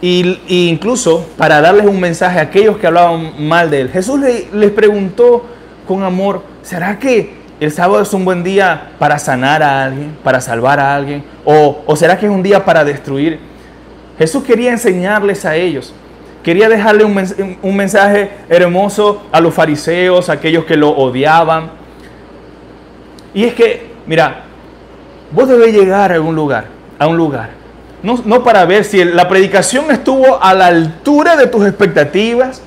y, 0.00 0.38
incluso 0.48 1.26
para 1.38 1.60
darles 1.60 1.86
un 1.86 1.98
mensaje 1.98 2.38
a 2.38 2.42
aquellos 2.42 2.76
que 2.76 2.86
hablaban 2.86 3.46
mal 3.46 3.70
de 3.70 3.82
él, 3.82 3.90
Jesús 3.90 4.20
les 4.20 4.70
preguntó 4.70 5.46
con 5.86 6.02
amor, 6.02 6.42
¿será 6.62 6.98
que 6.98 7.44
el 7.60 7.72
sábado 7.72 8.02
es 8.02 8.12
un 8.12 8.24
buen 8.24 8.42
día 8.42 8.92
para 8.98 9.18
sanar 9.18 9.62
a 9.62 9.84
alguien, 9.84 10.16
para 10.22 10.40
salvar 10.40 10.80
a 10.80 10.94
alguien? 10.94 11.24
¿O, 11.44 11.94
será 11.96 12.18
que 12.18 12.26
es 12.26 12.32
un 12.32 12.42
día 12.42 12.64
para 12.64 12.84
destruir? 12.84 13.38
Jesús 14.18 14.44
quería 14.44 14.70
enseñarles 14.70 15.44
a 15.44 15.56
ellos. 15.56 15.92
Quería 16.42 16.68
dejarle 16.68 17.04
un, 17.04 17.76
mensaje 17.76 18.30
hermoso 18.50 19.22
a 19.32 19.40
los 19.40 19.54
fariseos, 19.54 20.28
a 20.28 20.34
aquellos 20.34 20.66
que 20.66 20.76
lo 20.76 20.90
odiaban. 20.90 21.70
Y 23.32 23.44
es 23.44 23.54
que, 23.54 23.90
mira, 24.06 24.44
vos 25.32 25.48
debés 25.48 25.72
llegar 25.72 26.12
a 26.12 26.20
un 26.20 26.34
lugar, 26.34 26.66
a 26.98 27.06
un 27.06 27.16
lugar. 27.16 27.50
No, 28.02 28.20
no 28.26 28.44
para 28.44 28.66
ver 28.66 28.84
si 28.84 29.02
la 29.02 29.26
predicación 29.26 29.90
estuvo 29.90 30.42
a 30.42 30.52
la 30.52 30.66
altura 30.66 31.36
de 31.36 31.46
tus 31.46 31.66
expectativas, 31.66 32.60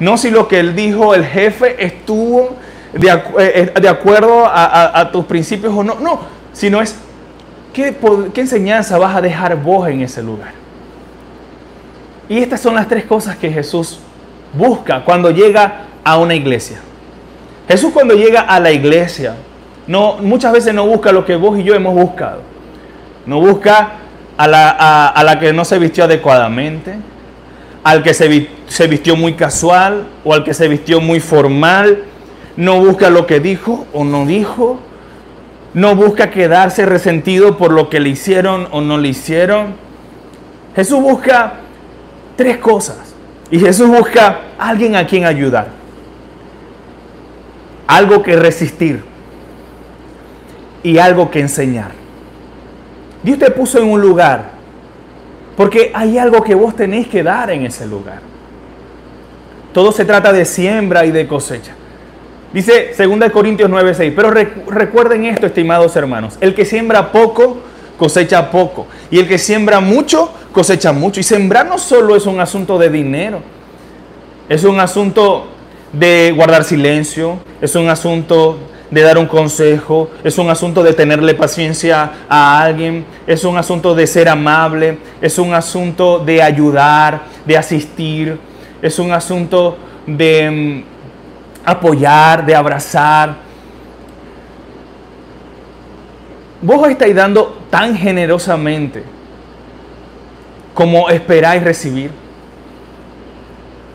no 0.00 0.16
si 0.16 0.30
lo 0.30 0.48
que 0.48 0.58
él 0.60 0.74
dijo, 0.74 1.14
el 1.14 1.26
jefe, 1.26 1.84
estuvo 1.84 2.56
de, 2.94 3.08
eh, 3.38 3.72
eh, 3.74 3.88
acuerdo 3.88 4.46
a, 4.46 5.10
tus 5.12 5.26
principios 5.26 5.74
o 5.76 5.84
no. 5.84 5.96
No, 6.00 6.20
sino 6.54 6.80
es 6.80 6.96
¿qué, 7.74 7.94
qué 8.32 8.40
enseñanza 8.40 8.96
vas 8.96 9.14
a 9.14 9.20
dejar 9.20 9.54
vos 9.62 9.86
en 9.88 10.00
ese 10.00 10.22
lugar. 10.22 10.61
Y 12.28 12.38
estas 12.38 12.60
son 12.60 12.74
las 12.74 12.88
tres 12.88 13.04
cosas 13.04 13.36
que 13.36 13.50
Jesús 13.50 13.98
busca 14.52 15.04
cuando 15.04 15.30
llega 15.30 15.86
a 16.04 16.18
una 16.18 16.34
iglesia. 16.34 16.80
Jesús 17.68 17.92
cuando 17.92 18.14
llega 18.14 18.42
a 18.42 18.60
la 18.60 18.72
iglesia, 18.72 19.36
no, 19.86 20.16
muchas 20.18 20.52
veces 20.52 20.74
no 20.74 20.86
busca 20.86 21.12
lo 21.12 21.24
que 21.24 21.36
vos 21.36 21.58
y 21.58 21.62
yo 21.62 21.74
hemos 21.74 21.94
buscado. 21.94 22.42
No 23.26 23.40
busca 23.40 23.92
a 24.36 24.48
la, 24.48 25.08
a 25.08 25.24
la 25.24 25.38
que 25.38 25.52
no 25.52 25.64
se 25.64 25.78
vistió 25.78 26.04
adecuadamente, 26.04 26.96
al 27.84 28.02
que 28.02 28.14
se, 28.14 28.28
vistió 28.88 29.16
muy 29.16 29.34
casual 29.34 30.06
o 30.24 30.34
al 30.34 30.44
que 30.44 30.54
se 30.54 30.68
vistió 30.68 31.00
muy 31.00 31.20
formal. 31.20 32.04
No 32.56 32.80
busca 32.80 33.10
lo 33.10 33.26
que 33.26 33.40
dijo 33.40 33.86
o 33.92 34.04
no 34.04 34.26
dijo. 34.26 34.78
No 35.74 35.96
busca 35.96 36.30
quedarse 36.30 36.84
resentido 36.86 37.56
por 37.56 37.72
lo 37.72 37.88
que 37.88 37.98
le 37.98 38.10
hicieron 38.10 38.68
o 38.70 38.80
no 38.80 38.98
le 38.98 39.08
hicieron. 39.08 39.74
Jesús 40.76 41.00
busca 41.00 41.54
tres 42.42 42.58
cosas. 42.58 43.14
Y 43.52 43.60
Jesús 43.60 43.86
busca 43.86 44.40
alguien 44.58 44.96
a 44.96 45.06
quien 45.06 45.24
ayudar. 45.24 45.68
Algo 47.86 48.20
que 48.20 48.34
resistir. 48.34 49.04
Y 50.82 50.98
algo 50.98 51.30
que 51.30 51.38
enseñar. 51.38 51.92
Dios 53.22 53.38
te 53.38 53.48
puso 53.52 53.78
en 53.78 53.88
un 53.88 54.00
lugar 54.00 54.50
porque 55.56 55.92
hay 55.94 56.18
algo 56.18 56.42
que 56.42 56.56
vos 56.56 56.74
tenéis 56.74 57.06
que 57.06 57.22
dar 57.22 57.48
en 57.50 57.64
ese 57.64 57.86
lugar. 57.86 58.20
Todo 59.72 59.92
se 59.92 60.04
trata 60.04 60.32
de 60.32 60.44
siembra 60.44 61.06
y 61.06 61.12
de 61.12 61.28
cosecha. 61.28 61.74
Dice 62.52 62.92
2 62.98 63.30
Corintios 63.30 63.70
9:6. 63.70 64.12
Pero 64.16 64.30
recuerden 64.30 65.26
esto, 65.26 65.46
estimados 65.46 65.94
hermanos. 65.94 66.36
El 66.40 66.56
que 66.56 66.64
siembra 66.64 67.12
poco, 67.12 67.58
cosecha 67.96 68.50
poco. 68.50 68.88
Y 69.12 69.20
el 69.20 69.28
que 69.28 69.38
siembra 69.38 69.78
mucho, 69.78 70.32
cosecha 70.52 70.92
mucho. 70.92 71.20
Y 71.20 71.22
sembrar 71.22 71.66
no 71.66 71.78
solo 71.78 72.14
es 72.14 72.26
un 72.26 72.40
asunto 72.40 72.78
de 72.78 72.90
dinero. 72.90 73.40
Es 74.48 74.64
un 74.64 74.78
asunto 74.80 75.46
de 75.92 76.32
guardar 76.34 76.64
silencio, 76.64 77.38
es 77.60 77.74
un 77.74 77.88
asunto 77.88 78.58
de 78.90 79.00
dar 79.00 79.16
un 79.16 79.26
consejo, 79.26 80.10
es 80.22 80.36
un 80.36 80.50
asunto 80.50 80.82
de 80.82 80.92
tenerle 80.92 81.34
paciencia 81.34 82.12
a 82.28 82.60
alguien, 82.62 83.06
es 83.26 83.44
un 83.44 83.56
asunto 83.56 83.94
de 83.94 84.06
ser 84.06 84.28
amable, 84.28 84.98
es 85.20 85.38
un 85.38 85.54
asunto 85.54 86.18
de 86.18 86.42
ayudar, 86.42 87.22
de 87.46 87.56
asistir, 87.56 88.38
es 88.82 88.98
un 88.98 89.12
asunto 89.12 89.78
de 90.06 90.50
mm, 90.50 91.68
apoyar, 91.68 92.44
de 92.44 92.54
abrazar. 92.54 93.36
Vos 96.60 96.88
estáis 96.90 97.14
dando 97.14 97.58
tan 97.70 97.96
generosamente 97.96 99.21
como 100.74 101.08
esperáis 101.10 101.62
recibir. 101.62 102.10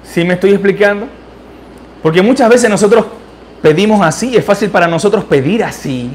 ¿Sí 0.04 0.24
me 0.24 0.36
estoy 0.36 0.52
explicando? 0.52 1.08
Porque 2.02 2.22
muchas 2.22 2.50
veces 2.50 2.70
nosotros 2.70 3.06
pedimos 3.62 4.02
así, 4.02 4.36
es 4.36 4.46
fácil 4.46 4.70
para 4.70 4.88
nosotros 4.88 5.24
pedir 5.26 5.64
así, 5.64 6.10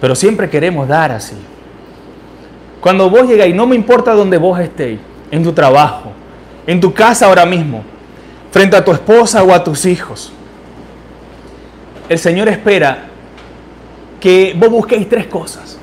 pero 0.00 0.14
siempre 0.14 0.48
queremos 0.48 0.88
dar 0.88 1.12
así. 1.12 1.36
Cuando 2.80 3.10
vos 3.10 3.28
llegáis, 3.28 3.54
no 3.54 3.66
me 3.66 3.76
importa 3.76 4.14
dónde 4.14 4.38
vos 4.38 4.58
estéis, 4.58 4.98
en 5.30 5.42
tu 5.42 5.52
trabajo, 5.52 6.12
en 6.66 6.80
tu 6.80 6.92
casa 6.92 7.26
ahora 7.26 7.44
mismo, 7.44 7.84
frente 8.50 8.76
a 8.76 8.84
tu 8.84 8.90
esposa 8.90 9.42
o 9.42 9.52
a 9.52 9.62
tus 9.62 9.84
hijos, 9.84 10.32
el 12.08 12.18
Señor 12.18 12.48
espera 12.48 13.06
que 14.18 14.54
vos 14.58 14.70
busquéis 14.70 15.08
tres 15.08 15.26
cosas. 15.26 15.78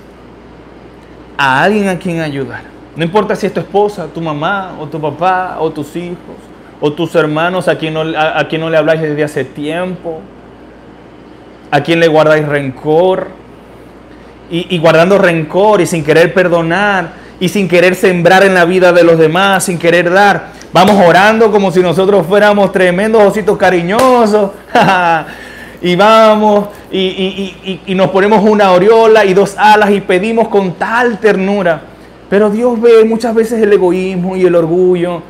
A 1.38 1.62
alguien 1.62 1.88
a 1.88 2.00
quien 2.00 2.20
ayudar. 2.20 2.77
No 2.98 3.04
importa 3.06 3.36
si 3.36 3.46
es 3.46 3.54
tu 3.54 3.60
esposa, 3.60 4.08
tu 4.12 4.20
mamá, 4.20 4.76
o 4.80 4.88
tu 4.88 5.00
papá, 5.00 5.58
o 5.60 5.70
tus 5.70 5.96
hijos, 5.96 6.18
o 6.82 6.92
tus 6.92 7.14
hermanos 7.14 7.68
a 7.68 7.78
quien 7.78 7.94
no, 7.94 8.02
a, 8.02 8.48
quien 8.48 8.60
no 8.60 8.72
le 8.72 8.78
habláis 8.78 9.02
desde 9.02 9.24
hace 9.24 9.46
tiempo, 9.46 10.20
a 11.70 11.82
quien 11.82 12.00
le 12.00 12.08
guardáis 12.08 12.48
rencor, 12.48 13.28
y, 14.50 14.78
guardando 14.80 15.20
rencor 15.20 15.82
y 15.82 15.86
sin 15.86 16.04
querer 16.04 16.34
perdonar, 16.34 17.10
y 17.40 17.50
sin 17.50 17.68
querer 17.68 17.94
sembrar 17.94 18.44
en 18.44 18.56
la 18.56 18.66
vida 18.66 18.92
de 18.92 19.04
los 19.04 19.20
demás, 19.20 19.66
sin 19.66 19.78
querer 19.78 20.12
dar. 20.12 20.54
Vamos 20.74 20.96
orando 21.06 21.52
como 21.52 21.72
si 21.72 21.82
nosotros 21.82 22.26
fuéramos 22.26 22.72
tremendos 22.72 23.22
ositos 23.22 23.60
cariñosos. 23.60 24.52
y 25.84 25.96
vamos 25.96 26.70
y, 26.92 27.84
nos 27.90 28.10
ponemos 28.10 28.44
una 28.44 28.66
aureola 28.68 29.24
y 29.24 29.36
dos 29.36 29.56
alas 29.56 29.92
y 29.92 30.02
pedimos 30.02 30.48
con 30.48 30.74
tal 30.74 31.20
ternura. 31.20 31.97
Pero 32.30 32.50
Dios 32.50 32.80
ve 32.82 33.04
muchas 33.06 33.34
veces 33.34 33.62
el 33.62 33.72
egoísmo 33.72 34.36
y 34.36 34.46
el 34.46 34.56
orgullo 34.56 35.22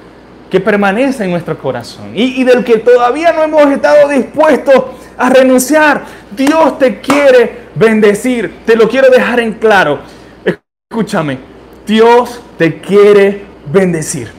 que 0.49 0.59
permanece 0.59 1.25
en 1.25 1.31
nuestro 1.31 1.57
corazón 1.57 2.11
y, 2.13 2.43
del 2.43 2.63
que 2.63 2.77
todavía 2.77 3.33
no 3.33 3.43
hemos 3.43 3.67
estado 3.67 4.07
dispuestos 4.09 4.83
a 5.17 5.29
renunciar. 5.29 6.05
Dios 6.35 6.79
te 6.79 6.99
quiere 6.99 7.67
bendecir. 7.75 8.59
Te 8.65 8.75
lo 8.75 8.87
quiero 8.87 9.09
dejar 9.09 9.39
en 9.39 9.53
claro. 9.53 9.99
Escúchame. 10.43 11.37
Dios 11.85 12.41
te 12.57 12.79
quiere 12.79 13.45
bendecir. 13.71 14.31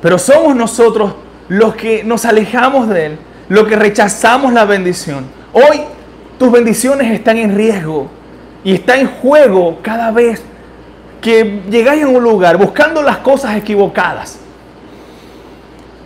Pero 0.00 0.18
somos 0.18 0.56
nosotros 0.56 1.14
los 1.48 1.74
que 1.74 2.04
nos 2.04 2.24
alejamos 2.24 2.88
de 2.88 3.06
Él 3.06 3.18
lo 3.50 3.66
que 3.66 3.76
rechazamos 3.76 4.52
la 4.52 4.64
bendición. 4.64 5.26
Hoy 5.52 5.80
tus 6.38 6.50
bendiciones 6.52 7.12
están 7.12 7.36
en 7.36 7.54
riesgo 7.54 8.08
y 8.64 8.74
está 8.74 8.96
en 8.96 9.06
juego 9.06 9.78
cada 9.82 10.10
vez 10.10 10.42
que 11.20 11.62
llegáis 11.70 12.04
a 12.04 12.08
un 12.08 12.22
lugar 12.22 12.56
buscando 12.56 13.02
las 13.02 13.18
cosas 13.18 13.56
equivocadas. 13.56 14.38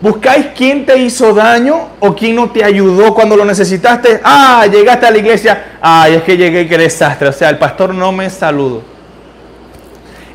Buscáis 0.00 0.48
quién 0.56 0.84
te 0.84 0.98
hizo 0.98 1.32
daño 1.32 1.88
o 2.00 2.14
quién 2.14 2.36
no 2.36 2.50
te 2.50 2.62
ayudó 2.62 3.14
cuando 3.14 3.36
lo 3.36 3.44
necesitaste. 3.44 4.20
Ah, 4.22 4.66
llegaste 4.70 5.06
a 5.06 5.10
la 5.10 5.18
iglesia. 5.18 5.64
Ay, 5.80 6.14
es 6.14 6.22
que 6.22 6.36
llegué, 6.36 6.68
qué 6.68 6.76
desastre. 6.76 7.28
O 7.28 7.32
sea, 7.32 7.48
el 7.48 7.58
pastor 7.58 7.94
no 7.94 8.12
me 8.12 8.28
saludó 8.28 8.94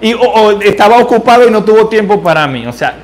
y 0.02 0.16
estaba 0.64 0.98
ocupado 1.00 1.48
y 1.48 1.52
no 1.52 1.64
tuvo 1.64 1.88
tiempo 1.88 2.22
para 2.22 2.48
mí. 2.48 2.66
O 2.66 2.74
sea, 2.74 2.96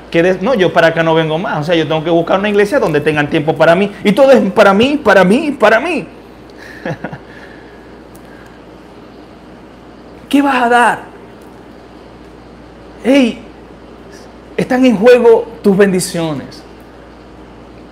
no, 0.41 0.54
yo 0.54 0.71
para 0.71 0.88
acá 0.88 1.04
no 1.04 1.13
vengo 1.13 1.38
más. 1.38 1.60
O 1.60 1.63
sea, 1.63 1.75
yo 1.75 1.88
tengo 1.88 2.04
que 2.04 2.10
buscar 2.10 2.39
una 2.39 2.49
iglesia 2.49 2.80
donde 2.80 3.01
tengan 3.01 3.30
tiempo 3.30 3.56
para 3.56 3.75
mí. 3.75 3.91
Y 4.04 4.13
todo 4.13 4.32
es 4.32 4.39
para 4.51 4.73
mí, 4.73 4.99
para 5.04 5.23
mí, 5.23 5.51
para 5.51 5.80
mí. 5.80 6.08
¿Qué 10.30 10.42
vas 10.42 10.64
a 10.64 10.70
dar? 10.70 11.00
Hey, 13.04 13.42
están 14.58 14.86
en 14.86 14.98
juego 14.98 15.48
tus 15.62 15.76
bendiciones. 15.78 16.64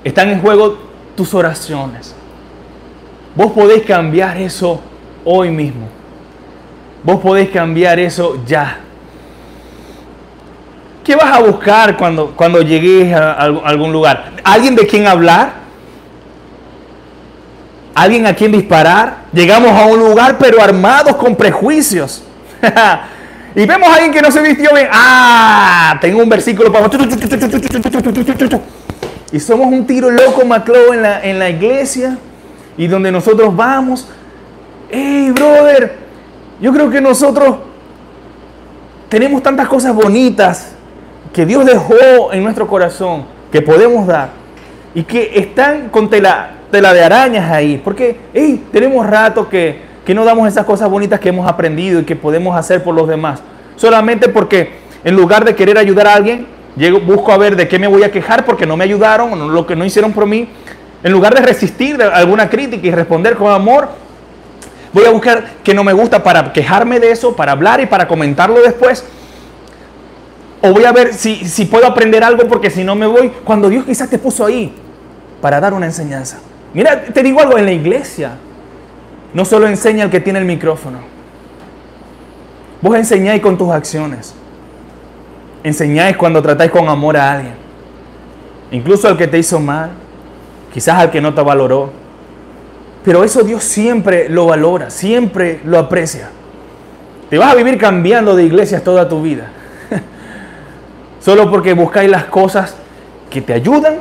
Están 0.03 0.29
en 0.29 0.41
juego 0.41 0.77
tus 1.15 1.33
oraciones. 1.33 2.15
Vos 3.35 3.51
podés 3.51 3.83
cambiar 3.83 4.37
eso 4.37 4.81
hoy 5.23 5.49
mismo. 5.49 5.87
Vos 7.03 7.19
podés 7.19 7.49
cambiar 7.49 7.99
eso 7.99 8.43
ya. 8.45 8.79
¿Qué 11.03 11.15
vas 11.15 11.35
a 11.35 11.41
buscar 11.41 11.97
cuando, 11.97 12.31
cuando 12.35 12.61
llegues 12.61 13.13
a 13.13 13.33
algún 13.33 13.91
lugar? 13.91 14.31
¿Alguien 14.43 14.75
de 14.75 14.87
quien 14.87 15.05
hablar? 15.05 15.62
¿Alguien 17.95 18.25
a 18.25 18.33
quien 18.33 18.51
disparar? 18.51 19.25
Llegamos 19.33 19.71
a 19.71 19.85
un 19.85 19.99
lugar 19.99 20.37
pero 20.39 20.61
armados 20.61 21.15
con 21.15 21.35
prejuicios. 21.35 22.23
y 23.55 23.65
vemos 23.65 23.89
a 23.89 23.93
alguien 23.95 24.11
que 24.11 24.21
no 24.21 24.31
se 24.31 24.41
vistió 24.41 24.69
bien. 24.73 24.87
Ah, 24.91 25.97
tengo 26.01 26.21
un 26.21 26.29
versículo 26.29 26.71
para... 26.71 26.89
Y 29.31 29.39
somos 29.39 29.67
un 29.67 29.85
tiro 29.85 30.11
loco 30.11 30.45
Maclo 30.45 30.93
en 30.93 31.01
la, 31.01 31.23
en 31.23 31.39
la 31.39 31.49
iglesia 31.49 32.17
y 32.77 32.87
donde 32.87 33.11
nosotros 33.11 33.55
vamos. 33.55 34.07
Hey, 34.89 35.31
brother, 35.33 35.97
yo 36.59 36.71
creo 36.71 36.89
que 36.89 37.01
nosotros 37.01 37.57
tenemos 39.09 39.43
tantas 39.43 39.67
cosas 39.67 39.93
bonitas 39.93 40.73
que 41.31 41.45
Dios 41.45 41.65
dejó 41.65 42.31
en 42.31 42.43
nuestro 42.43 42.67
corazón, 42.67 43.25
que 43.51 43.61
podemos 43.61 44.07
dar, 44.07 44.29
y 44.93 45.03
que 45.03 45.31
están 45.35 45.89
con 45.89 46.09
tela, 46.09 46.51
tela 46.73 46.91
de 46.91 47.03
arañas 47.03 47.51
ahí, 47.51 47.79
porque 47.83 48.17
tenemos 48.71 49.05
rato 49.05 49.47
que, 49.47 49.79
que 50.03 50.15
no 50.15 50.25
damos 50.25 50.47
esas 50.47 50.65
cosas 50.65 50.89
bonitas 50.89 51.19
que 51.19 51.29
hemos 51.29 51.47
aprendido 51.47 51.99
y 51.99 52.03
que 52.03 52.15
podemos 52.15 52.57
hacer 52.57 52.83
por 52.83 52.95
los 52.95 53.07
demás, 53.07 53.43
solamente 53.75 54.27
porque 54.27 54.71
en 55.03 55.15
lugar 55.15 55.45
de 55.45 55.53
querer 55.53 55.77
ayudar 55.77 56.07
a 56.07 56.15
alguien, 56.15 56.47
llego, 56.75 56.99
busco 56.99 57.31
a 57.31 57.37
ver 57.37 57.55
de 57.55 57.67
qué 57.67 57.77
me 57.77 57.85
voy 57.85 58.01
a 58.01 58.11
quejar 58.11 58.43
porque 58.43 58.65
no 58.65 58.75
me 58.75 58.85
ayudaron, 58.85 59.39
o 59.39 59.47
lo 59.49 59.67
que 59.67 59.75
no 59.75 59.85
hicieron 59.85 60.13
por 60.13 60.25
mí, 60.25 60.49
en 61.03 61.11
lugar 61.11 61.35
de 61.35 61.41
resistir 61.41 62.01
alguna 62.01 62.49
crítica 62.49 62.87
y 62.87 62.91
responder 62.91 63.35
con 63.35 63.51
amor, 63.51 63.89
voy 64.93 65.05
a 65.05 65.11
buscar 65.11 65.45
que 65.63 65.75
no 65.75 65.83
me 65.83 65.93
gusta 65.93 66.23
para 66.23 66.51
quejarme 66.53 66.99
de 66.99 67.11
eso, 67.11 67.35
para 67.35 67.51
hablar 67.51 67.81
y 67.81 67.85
para 67.85 68.07
comentarlo 68.07 68.59
después. 68.63 69.05
O 70.59 70.71
voy 70.71 70.85
a 70.85 70.91
ver 70.91 71.13
si, 71.13 71.47
si 71.47 71.65
puedo 71.65 71.85
aprender 71.85 72.23
algo 72.23 72.47
porque 72.47 72.71
si 72.71 72.83
no 72.83 72.95
me 72.95 73.05
voy, 73.05 73.31
cuando 73.43 73.69
Dios 73.69 73.85
quizás 73.85 74.09
te 74.09 74.17
puso 74.17 74.43
ahí 74.43 74.73
para 75.39 75.59
dar 75.59 75.75
una 75.75 75.85
enseñanza. 75.85 76.39
Mira, 76.73 77.03
te 77.03 77.21
digo 77.21 77.39
algo, 77.39 77.57
en 77.57 77.65
la 77.65 77.71
iglesia 77.71 78.37
no 79.33 79.45
solo 79.45 79.67
enseña 79.67 80.05
el 80.05 80.11
que 80.11 80.19
tiene 80.19 80.39
el 80.39 80.45
micrófono. 80.45 80.99
Vos 82.81 82.95
enseñáis 82.95 83.41
con 83.41 83.57
tus 83.57 83.71
acciones. 83.71 84.33
Enseñáis 85.63 86.17
cuando 86.17 86.41
tratáis 86.41 86.69
con 86.69 86.87
amor 86.87 87.17
a 87.17 87.31
alguien. 87.31 87.55
Incluso 88.71 89.07
al 89.07 89.17
que 89.17 89.27
te 89.27 89.39
hizo 89.39 89.59
mal. 89.59 89.91
Quizás 90.73 90.99
al 90.99 91.11
que 91.11 91.21
no 91.21 91.33
te 91.33 91.41
valoró. 91.41 91.91
Pero 93.03 93.23
eso 93.23 93.43
Dios 93.43 93.63
siempre 93.63 94.29
lo 94.29 94.45
valora, 94.45 94.89
siempre 94.89 95.59
lo 95.65 95.77
aprecia. 95.77 96.29
Te 97.29 97.37
vas 97.37 97.51
a 97.51 97.55
vivir 97.55 97.77
cambiando 97.77 98.35
de 98.35 98.43
iglesias 98.43 98.83
toda 98.83 99.09
tu 99.09 99.21
vida. 99.21 99.47
Solo 101.19 101.49
porque 101.49 101.73
buscáis 101.73 102.09
las 102.09 102.25
cosas 102.25 102.75
que 103.29 103.41
te 103.41 103.53
ayudan, 103.53 103.95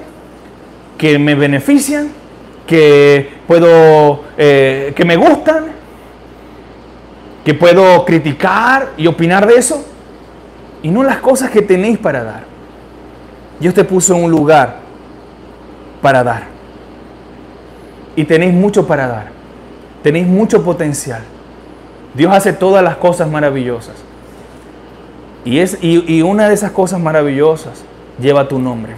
que 0.98 1.18
me 1.18 1.34
benefician, 1.34 2.10
que 2.66 3.34
puedo, 3.46 4.24
eh, 4.36 4.92
que 4.94 5.04
me 5.04 5.16
gustan, 5.16 5.66
que 7.44 7.54
puedo 7.54 8.04
criticar 8.04 8.90
y 8.96 9.06
opinar 9.06 9.46
de 9.46 9.56
eso, 9.56 9.84
y 10.82 10.90
no 10.90 11.02
las 11.02 11.18
cosas 11.18 11.50
que 11.50 11.62
tenéis 11.62 11.98
para 11.98 12.24
dar. 12.24 12.44
Dios 13.60 13.74
te 13.74 13.84
puso 13.84 14.16
en 14.16 14.24
un 14.24 14.30
lugar 14.30 14.78
para 16.00 16.24
dar. 16.24 16.44
Y 18.16 18.24
tenéis 18.24 18.52
mucho 18.52 18.86
para 18.86 19.06
dar. 19.06 19.26
Tenéis 20.02 20.26
mucho 20.26 20.62
potencial. 20.64 21.22
Dios 22.14 22.32
hace 22.32 22.52
todas 22.52 22.82
las 22.82 22.96
cosas 22.96 23.30
maravillosas. 23.30 23.94
Y, 25.44 25.58
es, 25.58 25.78
y, 25.80 26.22
una 26.22 26.48
de 26.48 26.54
esas 26.54 26.70
cosas 26.72 27.00
maravillosas 27.00 27.84
lleva 28.20 28.48
tu 28.48 28.58
nombre. 28.58 28.94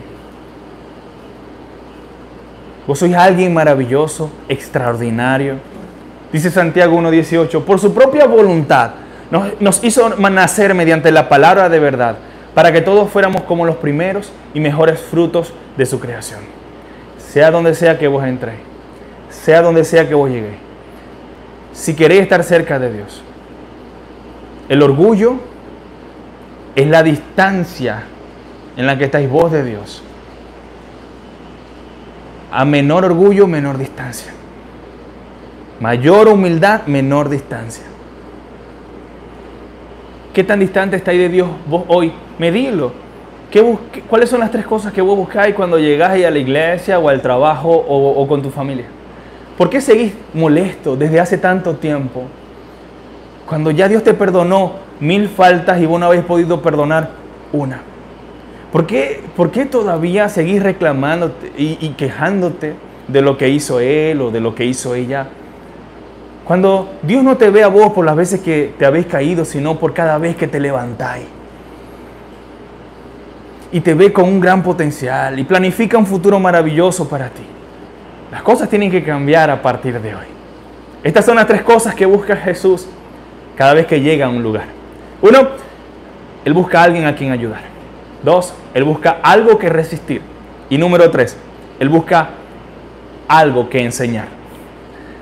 Vos 2.86 2.98
sois 2.98 3.14
alguien 3.14 3.54
maravilloso, 3.54 4.30
extraordinario. 4.48 5.56
Dice 6.32 6.50
Santiago 6.50 6.98
1.18, 6.98 7.62
por 7.62 7.78
su 7.78 7.94
propia 7.94 8.26
voluntad 8.26 8.90
nos, 9.60 9.82
hizo 9.82 10.10
nacer 10.10 10.74
mediante 10.74 11.10
la 11.10 11.28
palabra 11.28 11.68
de 11.68 11.78
verdad, 11.78 12.16
para 12.54 12.72
que 12.72 12.80
todos 12.80 13.10
fuéramos 13.10 13.42
como 13.42 13.64
los 13.64 13.76
primeros 13.76 14.30
y 14.52 14.60
mejores 14.60 15.00
frutos 15.00 15.52
de 15.76 15.86
su 15.86 15.98
creación. 15.98 16.40
Sea 17.18 17.50
donde 17.50 17.74
sea 17.74 17.98
que 17.98 18.06
vos 18.06 18.24
entréis, 18.24 18.60
sea 19.30 19.62
donde 19.62 19.84
sea 19.84 20.06
que 20.06 20.14
vos 20.14 20.30
lleguéis, 20.30 20.58
si 21.72 21.94
queréis 21.94 22.22
estar 22.22 22.44
cerca 22.44 22.78
de 22.78 22.92
Dios, 22.92 23.22
el 24.68 24.82
orgullo 24.82 25.36
es 26.76 26.86
la 26.86 27.02
distancia 27.02 28.04
en 28.76 28.86
la 28.86 28.96
que 28.96 29.04
estáis 29.04 29.28
vos 29.28 29.50
de 29.50 29.64
Dios. 29.64 30.02
A 32.56 32.64
menor 32.64 33.04
orgullo, 33.04 33.48
menor 33.48 33.78
distancia. 33.78 34.32
Mayor 35.80 36.28
humildad, 36.28 36.86
menor 36.86 37.28
distancia. 37.28 37.82
¿Qué 40.32 40.44
tan 40.44 40.60
distante 40.60 40.94
estáis 40.94 41.18
de 41.18 41.28
Dios 41.28 41.48
vos 41.66 41.82
hoy? 41.88 42.12
Medilo. 42.38 42.92
¿Qué 43.50 43.60
¿Cuáles 44.08 44.30
son 44.30 44.38
las 44.38 44.52
tres 44.52 44.64
cosas 44.66 44.92
que 44.92 45.02
vos 45.02 45.16
buscáis 45.16 45.52
cuando 45.52 45.80
llegáis 45.80 46.24
a 46.24 46.30
la 46.30 46.38
iglesia 46.38 47.00
o 47.00 47.08
al 47.08 47.20
trabajo 47.20 47.70
o, 47.70 48.22
o 48.22 48.28
con 48.28 48.40
tu 48.40 48.50
familia? 48.50 48.86
¿Por 49.58 49.68
qué 49.68 49.80
seguís 49.80 50.12
molesto 50.32 50.94
desde 50.94 51.18
hace 51.18 51.38
tanto 51.38 51.74
tiempo? 51.74 52.22
Cuando 53.48 53.72
ya 53.72 53.88
Dios 53.88 54.04
te 54.04 54.14
perdonó 54.14 54.74
mil 55.00 55.28
faltas 55.28 55.80
y 55.80 55.86
vos 55.86 55.98
no 55.98 56.06
habéis 56.06 56.22
podido 56.22 56.62
perdonar 56.62 57.10
una. 57.52 57.93
¿Por 58.74 58.86
qué, 58.86 59.22
por 59.36 59.52
qué 59.52 59.66
todavía 59.66 60.28
seguís 60.28 60.60
reclamándote 60.60 61.52
y, 61.56 61.78
y 61.80 61.90
quejándote 61.90 62.74
de 63.06 63.22
lo 63.22 63.38
que 63.38 63.48
hizo 63.48 63.78
Él 63.78 64.20
o 64.20 64.32
de 64.32 64.40
lo 64.40 64.56
que 64.56 64.64
hizo 64.64 64.96
ella? 64.96 65.28
Cuando 66.44 66.90
Dios 67.02 67.22
no 67.22 67.36
te 67.36 67.50
ve 67.50 67.62
a 67.62 67.68
vos 67.68 67.92
por 67.92 68.04
las 68.04 68.16
veces 68.16 68.40
que 68.40 68.74
te 68.76 68.84
habéis 68.84 69.06
caído, 69.06 69.44
sino 69.44 69.78
por 69.78 69.94
cada 69.94 70.18
vez 70.18 70.34
que 70.34 70.48
te 70.48 70.58
levantáis. 70.58 71.24
Y 73.70 73.78
te 73.78 73.94
ve 73.94 74.12
con 74.12 74.24
un 74.24 74.40
gran 74.40 74.60
potencial 74.60 75.38
y 75.38 75.44
planifica 75.44 75.96
un 75.96 76.06
futuro 76.06 76.40
maravilloso 76.40 77.08
para 77.08 77.28
ti. 77.28 77.44
Las 78.32 78.42
cosas 78.42 78.68
tienen 78.68 78.90
que 78.90 79.04
cambiar 79.04 79.50
a 79.50 79.62
partir 79.62 80.00
de 80.00 80.16
hoy. 80.16 80.26
Estas 81.04 81.24
son 81.24 81.36
las 81.36 81.46
tres 81.46 81.62
cosas 81.62 81.94
que 81.94 82.06
busca 82.06 82.34
Jesús 82.34 82.88
cada 83.54 83.72
vez 83.72 83.86
que 83.86 84.00
llega 84.00 84.26
a 84.26 84.30
un 84.30 84.42
lugar. 84.42 84.64
Uno, 85.22 85.50
Él 86.44 86.52
busca 86.52 86.80
a 86.80 86.82
alguien 86.82 87.04
a 87.04 87.14
quien 87.14 87.30
ayudar. 87.30 87.73
Dos, 88.24 88.54
Él 88.72 88.84
busca 88.84 89.18
algo 89.22 89.58
que 89.58 89.68
resistir. 89.68 90.22
Y 90.70 90.78
número 90.78 91.10
tres, 91.10 91.36
Él 91.78 91.88
busca 91.88 92.30
algo 93.28 93.68
que 93.68 93.82
enseñar. 93.82 94.28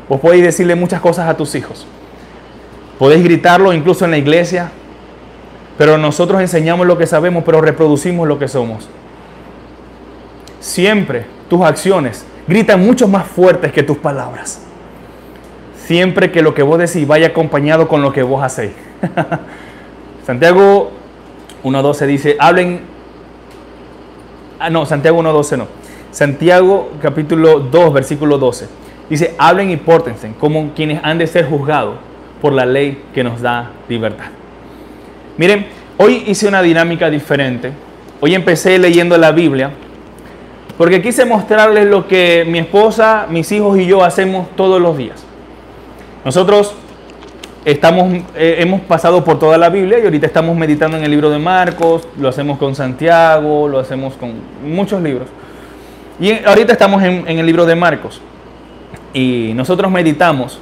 Vos 0.09 0.21
podéis 0.21 0.45
decirle 0.45 0.75
muchas 0.75 1.01
cosas 1.01 1.29
a 1.29 1.37
tus 1.37 1.55
hijos. 1.55 1.87
Podéis 2.99 3.25
gritarlo 3.25 3.73
incluso 3.73 4.05
en 4.05 4.13
la 4.13 4.19
iglesia. 4.19 4.71
Pero 5.79 5.99
nosotros 5.99 6.41
enseñamos 6.41 6.87
lo 6.87 6.99
que 6.99 7.07
sabemos, 7.07 7.43
pero 7.45 7.61
reproducimos 7.61 8.29
lo 8.29 8.39
que 8.39 8.47
somos. 8.47 8.89
Siempre 10.61 11.27
tus 11.49 11.63
acciones 11.63 12.25
gritan 12.47 12.85
mucho 12.85 13.09
más 13.09 13.27
fuertes 13.27 13.73
que 13.73 13.83
tus 13.83 13.99
palabras. 13.99 14.63
Siempre 15.87 16.31
que 16.31 16.43
lo 16.43 16.55
que 16.55 16.63
vos 16.63 16.79
decís 16.79 17.07
vaya 17.07 17.29
acompañado 17.29 17.89
con 17.89 18.03
lo 18.03 18.13
que 18.13 18.23
vos 18.23 18.45
hacéis. 18.45 18.73
Santiago 20.27 20.93
1.12 21.65 22.07
dice, 22.07 22.37
hablen... 22.39 22.92
Ah, 24.63 24.71
no, 24.71 24.87
Santiago 24.87 25.21
1.12 25.21 25.59
no. 25.59 25.67
Santiago 26.13 26.93
capítulo 27.03 27.59
2, 27.59 27.93
versículo 27.93 28.39
12. 28.39 28.69
Dice, 29.11 29.35
hablen 29.37 29.71
y 29.71 29.77
pórtense 29.77 30.33
como 30.39 30.73
quienes 30.73 31.01
han 31.03 31.19
de 31.19 31.27
ser 31.27 31.49
juzgados 31.49 31.97
por 32.41 32.53
la 32.53 32.65
ley 32.65 33.03
que 33.13 33.25
nos 33.25 33.41
da 33.41 33.73
libertad. 33.89 34.27
Miren, 35.37 35.67
hoy 35.99 36.23
hice 36.29 36.47
una 36.47 36.63
dinámica 36.63 37.11
diferente. 37.11 37.73
Hoy 38.21 38.37
empecé 38.37 38.79
leyendo 38.79 39.19
la 39.19 39.33
Biblia 39.33 39.73
porque 40.79 41.03
quise 41.03 41.25
mostrarles 41.25 41.87
lo 41.87 42.07
que 42.07 42.45
mi 42.49 42.61
esposa, 42.61 43.27
mis 43.29 43.51
hijos 43.51 43.77
y 43.79 43.87
yo 43.87 44.05
hacemos 44.05 44.49
todos 44.55 44.81
los 44.81 44.97
días. 44.97 45.25
Nosotros 46.25 46.73
estamos, 47.65 48.13
eh, 48.35 48.57
hemos 48.59 48.81
pasado 48.83 49.25
por 49.25 49.39
toda 49.39 49.57
la 49.59 49.69
Biblia 49.69 49.99
y 49.99 50.05
ahorita 50.05 50.27
estamos 50.27 50.57
meditando 50.57 50.97
en 50.97 51.05
el 51.05 51.11
libro 51.11 51.31
de 51.31 51.39
Marcos, 51.39 52.09
lo 52.19 52.29
hacemos 52.29 52.59
con 52.59 52.75
Santiago, 52.75 53.69
lo 53.69 53.79
hacemos 53.79 54.15
con 54.15 54.33
muchos 54.65 55.03
libros. 55.03 55.29
Y 56.21 56.45
ahorita 56.45 56.73
estamos 56.73 57.03
en, 57.03 57.27
el 57.27 57.47
libro 57.47 57.67
de 57.67 57.75
Marcos. 57.75 58.21
Y 59.13 59.53
nosotros 59.55 59.91
meditamos. 59.91 60.59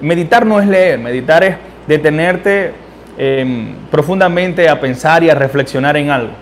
Meditar 0.00 0.44
no 0.44 0.60
es 0.60 0.66
leer, 0.66 0.98
meditar 0.98 1.44
es 1.44 1.56
detenerte 1.86 2.72
em, 3.16 3.74
profundamente 3.90 4.68
a 4.68 4.80
pensar 4.80 5.22
y 5.22 5.30
a 5.30 5.34
reflexionar 5.34 5.96
en 5.96 6.10
algo. 6.10 6.32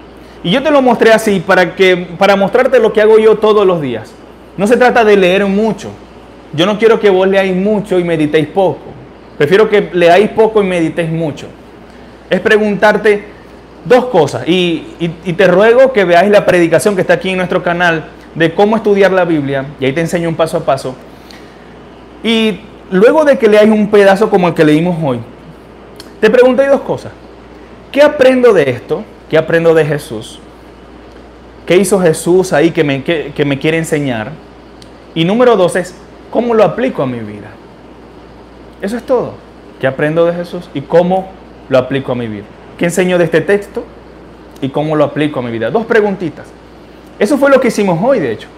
Y 0.42 0.50
yo 0.50 0.62
te 0.62 0.70
lo 0.70 0.80
mostré 0.80 1.12
así 1.12 1.40
para, 1.40 1.74
que, 1.74 1.96
para 2.18 2.34
mostrarte 2.34 2.78
lo 2.78 2.92
que 2.92 3.02
hago 3.02 3.18
yo 3.18 3.36
todos 3.36 3.66
los 3.66 3.80
días. 3.80 4.12
No 4.56 4.66
se 4.66 4.76
trata 4.76 5.04
de 5.04 5.16
leer 5.16 5.44
mucho. 5.46 5.90
Yo 6.54 6.66
no 6.66 6.78
quiero 6.78 6.98
que 6.98 7.10
vos 7.10 7.28
leáis 7.28 7.54
mucho 7.54 7.98
y 7.98 8.04
meditéis 8.04 8.46
poco. 8.48 8.99
Prefiero 9.40 9.70
que 9.70 9.88
leáis 9.94 10.28
poco 10.28 10.62
y 10.62 10.66
meditéis 10.66 11.08
mucho. 11.08 11.46
Es 12.28 12.40
preguntarte 12.40 13.24
dos 13.86 14.04
cosas. 14.04 14.46
Y, 14.46 14.82
te 15.34 15.46
ruego 15.46 15.94
que 15.94 16.04
veáis 16.04 16.30
la 16.30 16.44
predicación 16.44 16.94
que 16.94 17.00
está 17.00 17.14
aquí 17.14 17.30
en 17.30 17.38
nuestro 17.38 17.62
canal 17.62 18.04
de 18.34 18.52
cómo 18.52 18.76
estudiar 18.76 19.12
la 19.12 19.24
Biblia. 19.24 19.64
Y 19.80 19.86
ahí 19.86 19.94
te 19.94 20.02
enseño 20.02 20.28
un 20.28 20.34
paso 20.34 20.58
a 20.58 20.60
paso. 20.66 20.94
Y 22.22 22.60
luego 22.90 23.24
de 23.24 23.38
que 23.38 23.48
leáis 23.48 23.70
un 23.70 23.90
pedazo 23.90 24.28
como 24.28 24.46
el 24.46 24.52
que 24.52 24.62
leímos 24.62 24.98
hoy, 25.02 25.20
te 26.20 26.28
preguntéis 26.28 26.68
dos 26.68 26.82
cosas. 26.82 27.12
¿Qué 27.90 28.02
aprendo 28.02 28.52
de 28.52 28.68
esto? 28.68 29.04
¿Qué 29.30 29.38
aprendo 29.38 29.72
de 29.72 29.86
Jesús? 29.86 30.38
¿Qué 31.64 31.78
hizo 31.78 31.98
Jesús 31.98 32.52
ahí 32.52 32.74
me, 32.84 33.02
que, 33.02 33.44
me 33.46 33.58
quiere 33.58 33.78
enseñar? 33.78 34.32
Y 35.14 35.24
número 35.24 35.56
dos 35.56 35.76
es, 35.76 35.94
¿cómo 36.30 36.52
lo 36.52 36.62
aplico 36.62 37.02
a 37.02 37.06
mi 37.06 37.20
vida? 37.20 37.52
Eso 38.80 38.96
es 38.96 39.02
todo. 39.04 39.34
¿Qué 39.80 39.86
aprendo 39.86 40.26
de 40.26 40.34
Jesús 40.34 40.68
y 40.74 40.82
cómo 40.82 41.30
lo 41.68 41.78
aplico 41.78 42.12
a 42.12 42.14
mi 42.14 42.28
vida? 42.28 42.44
¿Qué 42.78 42.86
enseño 42.86 43.18
de 43.18 43.24
este 43.24 43.40
texto 43.40 43.84
y 44.60 44.68
cómo 44.68 44.96
lo 44.96 45.04
aplico 45.04 45.40
a 45.40 45.42
mi 45.42 45.50
vida? 45.50 45.70
Dos 45.70 45.86
preguntitas. 45.86 46.46
Eso 47.18 47.36
fue 47.38 47.50
lo 47.50 47.60
que 47.60 47.68
hicimos 47.68 47.98
hoy, 48.02 48.20
de 48.20 48.32
hecho. 48.32 48.48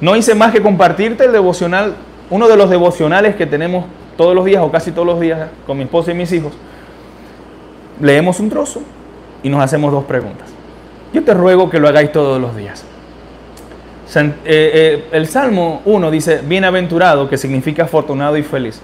No 0.00 0.16
hice 0.16 0.34
más 0.34 0.52
que 0.52 0.60
compartirte 0.60 1.24
el 1.24 1.32
devocional, 1.32 1.94
uno 2.28 2.48
de 2.48 2.56
los 2.56 2.68
devocionales 2.68 3.36
que 3.36 3.46
tenemos 3.46 3.86
todos 4.16 4.34
los 4.34 4.44
días 4.44 4.62
o 4.62 4.70
casi 4.70 4.90
todos 4.92 5.06
los 5.06 5.20
días 5.20 5.48
con 5.66 5.78
mi 5.78 5.84
esposa 5.84 6.12
y 6.12 6.14
mis 6.14 6.32
hijos. 6.32 6.52
Leemos 8.00 8.40
un 8.40 8.50
trozo, 8.50 8.82
y 9.46 9.48
nos 9.48 9.62
hacemos 9.62 9.92
dos 9.92 10.04
preguntas. 10.04 10.48
Yo 11.12 11.22
te 11.22 11.32
ruego 11.32 11.70
que 11.70 11.78
lo 11.78 11.86
hagáis 11.86 12.10
todos 12.10 12.40
los 12.40 12.56
días. 12.56 12.84
Eh, 14.14 14.32
eh, 14.44 15.04
el 15.12 15.28
Salmo 15.28 15.82
1 15.84 16.10
dice, 16.10 16.40
bienaventurado, 16.44 17.28
que 17.28 17.38
significa 17.38 17.84
afortunado 17.84 18.36
y 18.36 18.42
feliz. 18.42 18.80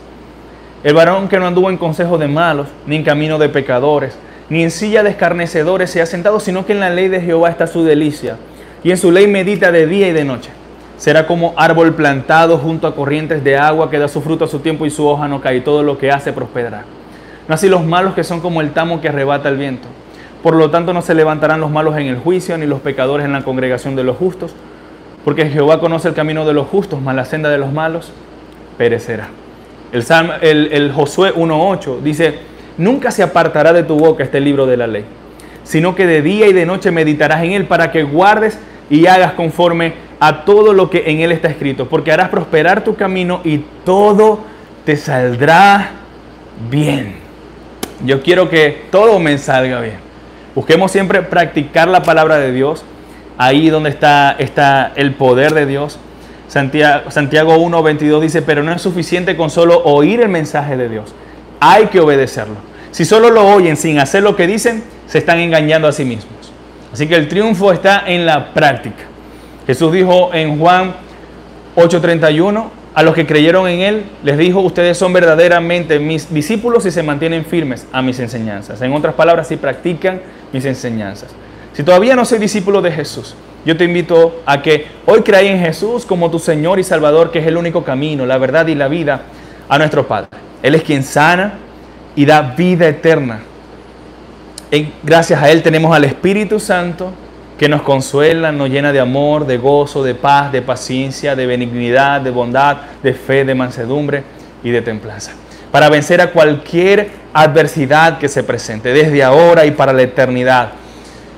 El 0.85 0.95
varón 0.95 1.29
que 1.29 1.39
no 1.39 1.47
anduvo 1.47 1.71
en 1.71 1.77
consejo 1.77 2.19
de 2.19 2.27
malos, 2.27 2.67
ni 2.87 2.97
en 2.97 3.05
camino 3.05 3.39
de 3.39 3.49
pecadores, 3.49 4.19
ni 4.49 4.65
en 4.65 4.73
silla 4.73 5.05
de 5.05 5.11
escarnecedores 5.11 5.91
se 5.91 6.03
ha 6.03 6.07
sentado, 6.07 6.41
sino 6.41 6.67
que 6.67 6.73
en 6.73 6.81
la 6.81 6.91
ley 6.91 7.07
de 7.07 7.21
Jehová 7.21 7.51
está 7.51 7.69
su 7.69 7.85
delicia, 7.85 8.37
y 8.83 8.91
en 8.91 8.99
su 8.99 9.13
ley 9.13 9.29
medita 9.29 9.71
de 9.71 9.87
día 9.87 10.09
y 10.09 10.13
de 10.13 10.25
noche. 10.25 10.51
Será 10.97 11.29
como 11.29 11.55
árbol 11.57 11.95
plantado 11.95 12.59
junto 12.59 12.89
a 12.89 12.97
corrientes 12.97 13.45
de 13.45 13.57
agua 13.57 13.91
que 13.91 13.99
da 14.01 14.09
su 14.09 14.21
fruto 14.23 14.45
a 14.45 14.49
su 14.49 14.59
tiempo 14.59 14.85
y 14.85 14.91
su 14.91 15.07
hoja 15.07 15.29
no 15.29 15.41
cae, 15.41 15.59
y 15.59 15.61
todo 15.61 15.85
lo 15.85 15.99
que 15.99 16.11
hace 16.11 16.33
prosperará. 16.33 16.85
No 17.47 17.55
así 17.55 17.69
los 17.69 17.85
malos 17.85 18.15
que 18.15 18.25
son 18.25 18.41
como 18.41 18.61
el 18.61 18.73
tamo 18.73 19.01
que 19.01 19.09
arrebata 19.09 19.49
el 19.49 19.59
viento. 19.59 19.87
Por 20.43 20.55
lo 20.55 20.71
tanto, 20.73 20.93
no 20.93 21.03
se 21.03 21.15
levantarán 21.15 21.61
los 21.61 21.71
malos 21.71 21.97
en 21.97 22.09
el 22.09 22.19
juicio, 22.19 22.59
ni 22.59 22.67
los 22.67 22.81
pecadores 22.81 23.25
en 23.25 23.33
la 23.33 23.43
congregación 23.43 23.95
de 23.95 24.03
los 24.03 24.17
justos, 24.17 24.53
porque 25.25 25.49
Jehová 25.49 25.79
conoce 25.79 26.09
el 26.09 26.15
camino 26.15 26.45
de 26.45 26.55
los 26.55 26.67
justos, 26.67 27.01
mas 27.01 27.15
la 27.15 27.25
senda 27.25 27.51
de 27.51 27.59
los 27.59 27.73
malos 27.73 28.13
perecerá. 28.77 29.29
El, 29.93 30.69
el, 30.73 30.93
Josué 30.93 31.35
1.8 31.35 32.01
dice, 32.01 32.39
nunca 32.79 33.11
se 33.11 33.23
apartará 33.23 33.73
de 33.73 33.83
tu 33.83 33.97
boca 33.97 34.25
este 34.25 34.41
libro 34.41 34.67
de 34.67 34.79
la 34.79 34.87
ley, 34.87 35.05
sino 35.65 35.95
que 35.95 36.07
de 36.07 36.23
día 36.23 36.49
y 36.49 36.55
de 36.55 36.65
noche 36.65 36.91
meditarás 36.91 37.43
en 37.45 37.53
él 37.53 37.67
para 37.67 37.93
que 37.93 38.03
guardes 38.03 38.59
y 38.89 39.07
hagas 39.07 39.33
conforme 39.33 39.95
a 40.19 40.45
todo 40.45 40.73
lo 40.73 40.89
que 40.89 41.11
en 41.11 41.21
él 41.21 41.33
está 41.33 41.49
escrito, 41.49 41.89
porque 41.89 42.13
harás 42.13 42.31
prosperar 42.31 42.85
tu 42.85 42.95
camino 42.95 43.41
y 43.45 43.59
todo 43.85 44.41
te 44.85 44.97
saldrá 44.97 45.91
bien. 46.71 47.17
Yo 48.05 48.23
quiero 48.23 48.49
que 48.49 48.85
todo 48.91 49.19
me 49.19 49.37
salga 49.39 49.81
bien. 49.81 49.97
Busquemos 50.55 50.91
siempre 50.91 51.23
practicar 51.23 51.89
la 51.89 52.03
palabra 52.03 52.39
de 52.39 52.53
Dios, 52.53 52.85
ahí 53.39 53.71
donde 53.71 53.91
está, 53.91 54.37
está 54.39 54.93
el 54.97 55.13
poder 55.13 55.55
de 55.55 55.67
Dios. 55.67 55.99
Santiago, 56.53 57.11
Santiago 57.11 57.57
1, 57.57 57.83
22 57.83 58.21
dice, 58.21 58.43
pero 58.43 58.63
no 58.63 58.75
es 58.75 58.83
suficiente 58.83 59.39
con 59.39 59.49
solo 59.49 59.83
oír 59.85 60.21
el 60.21 60.29
mensaje 60.29 60.77
de 60.77 60.91
Dios, 60.91 61.15
hay 61.61 61.87
que 61.87 61.99
obedecerlo. 61.99 62.57
Si 62.91 63.07
solo 63.07 63.31
lo 63.31 63.47
oyen 63.47 63.75
sin 63.75 63.99
hacer 63.99 64.23
lo 64.23 64.37
que 64.37 64.47
dicen, 64.47 64.85
se 65.07 65.17
están 65.17 65.39
engañando 65.39 65.89
a 65.89 65.93
sí 65.93 66.05
mismos. 66.05 66.53
Así 66.93 67.07
que 67.07 67.17
el 67.17 67.27
triunfo 67.27 67.73
está 67.73 68.05
en 68.07 68.27
la 68.27 68.53
práctica. 68.53 69.05
Jesús 69.67 69.91
dijo 69.93 70.29
en 70.35 70.59
Juan 70.59 70.95
8:31, 71.75 72.71
a 72.93 73.03
los 73.03 73.15
que 73.15 73.27
creyeron 73.27 73.67
en 73.67 73.81
Él, 73.81 74.05
les 74.23 74.37
dijo, 74.37 74.61
ustedes 74.61 74.99
son 74.99 75.15
verdaderamente 75.15 75.99
mis 75.99 76.35
discípulos 76.35 76.83
si 76.83 76.91
se 76.91 77.03
mantienen 77.03 77.47
firmes 77.47 77.87
a 77.93 78.03
mis 78.03 78.21
enseñanzas. 78.21 78.83
En 78.83 78.93
otras 78.93 79.15
palabras, 79.15 79.49
si 79.49 79.57
practican 79.57 80.21
mis 80.53 80.67
enseñanzas. 80.67 81.31
Si 81.73 81.83
todavía 81.83 82.15
no 82.15 82.27
soy 82.27 82.41
discípulo 82.41 82.83
de 82.83 82.93
Jesús, 82.93 83.37
yo 83.65 83.77
te 83.77 83.85
invito 83.85 84.43
a 84.45 84.61
que 84.61 84.87
hoy 85.07 85.23
creáis 85.23 85.51
en 85.51 85.61
Jesús 85.61 86.05
como 86.05 86.31
tu 86.31 86.39
Señor 86.39 86.79
y 86.79 86.85
Salvador, 86.85 87.31
que 87.31 87.39
es 87.39 87.47
el 87.47 87.57
único 87.57 87.85
camino, 87.85 88.27
la 88.27 88.39
verdad 88.39 88.67
y 88.67 88.75
la 88.75 88.89
vida 88.89 89.23
a 89.69 89.79
nuestro 89.79 90.07
Padre. 90.09 90.29
Él 90.63 90.75
es 90.75 90.83
quien 90.83 91.03
sana 91.03 91.55
y 92.17 92.25
da 92.25 92.43
vida 92.43 92.89
eterna. 92.89 93.41
Gracias 95.03 95.43
a 95.43 95.51
Él 95.51 95.63
tenemos 95.63 95.95
al 95.95 96.05
Espíritu 96.05 96.59
Santo 96.59 97.13
que 97.59 97.69
nos 97.69 97.83
consuela, 97.83 98.51
nos 98.51 98.71
llena 98.71 98.93
de 98.93 98.99
amor, 98.99 99.47
de 99.47 99.59
gozo, 99.59 100.03
de 100.03 100.15
paz, 100.15 100.51
de 100.51 100.63
paciencia, 100.63 101.37
de 101.37 101.47
benignidad, 101.47 102.21
de 102.21 102.31
bondad, 102.31 102.79
de 103.03 103.15
fe, 103.15 103.45
de 103.45 103.55
mansedumbre 103.55 104.25
y 104.65 104.71
de 104.71 104.83
templanza. 104.83 105.33
Para 105.71 105.89
vencer 105.89 106.21
a 106.21 106.33
cualquier 106.33 107.11
adversidad 107.33 108.19
que 108.19 108.29
se 108.29 108.43
presente, 108.43 108.93
desde 108.93 109.23
ahora 109.23 109.65
y 109.67 109.71
para 109.71 109.93
la 109.93 110.03
eternidad. 110.03 110.73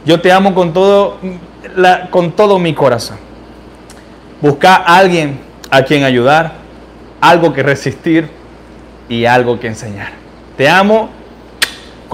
Yo 0.07 0.21
te 0.21 0.33
amo 0.33 0.55
con 0.55 0.73
todo, 0.73 1.19
con 2.11 2.33
todo 2.33 2.59
mi 2.59 2.75
corazón. 2.75 3.19
Busca 4.41 4.77
a 4.77 4.99
alguien 4.99 5.41
a 5.71 5.83
quien 5.83 6.05
ayudar, 6.05 6.53
algo 7.21 7.53
que 7.53 7.63
resistir 7.63 8.29
y 9.09 9.25
algo 9.25 9.59
que 9.59 9.69
enseñar. 9.69 10.13
Te 10.57 10.69
amo 10.69 11.11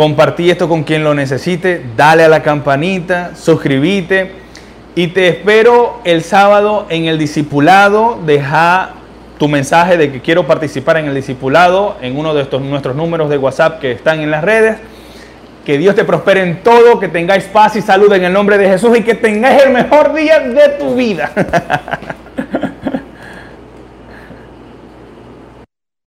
Compartí 0.01 0.51
esto 0.51 0.67
con 0.67 0.85
quien 0.85 1.05
lo 1.05 1.15
necesite, 1.15 1.85
dale 1.95 2.25
a 2.25 2.29
la 2.29 2.43
campanita, 2.43 3.33
suscríbete 3.35 4.33
y 4.95 5.09
te 5.09 5.29
espero 5.29 6.01
el 6.05 6.23
sábado 6.23 6.87
en 6.89 7.05
el 7.05 7.19
discipulado. 7.19 8.19
Deja 8.25 8.93
tu 9.37 9.47
mensaje 9.47 9.99
de 9.99 10.11
que 10.11 10.23
quiero 10.23 10.47
participar 10.47 10.97
en 10.97 11.05
el 11.05 11.15
discipulado 11.15 11.97
en 12.01 12.17
uno 12.17 12.33
de 12.33 12.41
estos 12.41 12.63
nuestros 12.63 12.97
números 12.97 13.29
de 13.29 13.37
WhatsApp 13.37 13.79
que 13.81 13.93
están 13.93 14.21
en 14.21 14.31
las 14.31 14.43
redes. 14.43 14.79
Que 15.65 15.79
Dios 15.79 15.95
te 15.95 16.05
prospere 16.05 16.43
en 16.43 16.63
todo, 16.63 16.99
que 16.99 17.09
tengáis 17.09 17.45
paz 17.45 17.77
y 17.77 17.83
salud 17.83 18.13
en 18.13 18.25
el 18.25 18.33
nombre 18.33 18.59
de 18.59 18.69
Jesús 18.69 18.97
y 18.99 19.03
que 19.03 19.15
tengáis 19.15 19.63
el 19.63 19.71
mejor 19.71 20.15
día 20.15 20.41
de 20.41 20.69
tu 20.71 20.95
vida. 20.95 21.31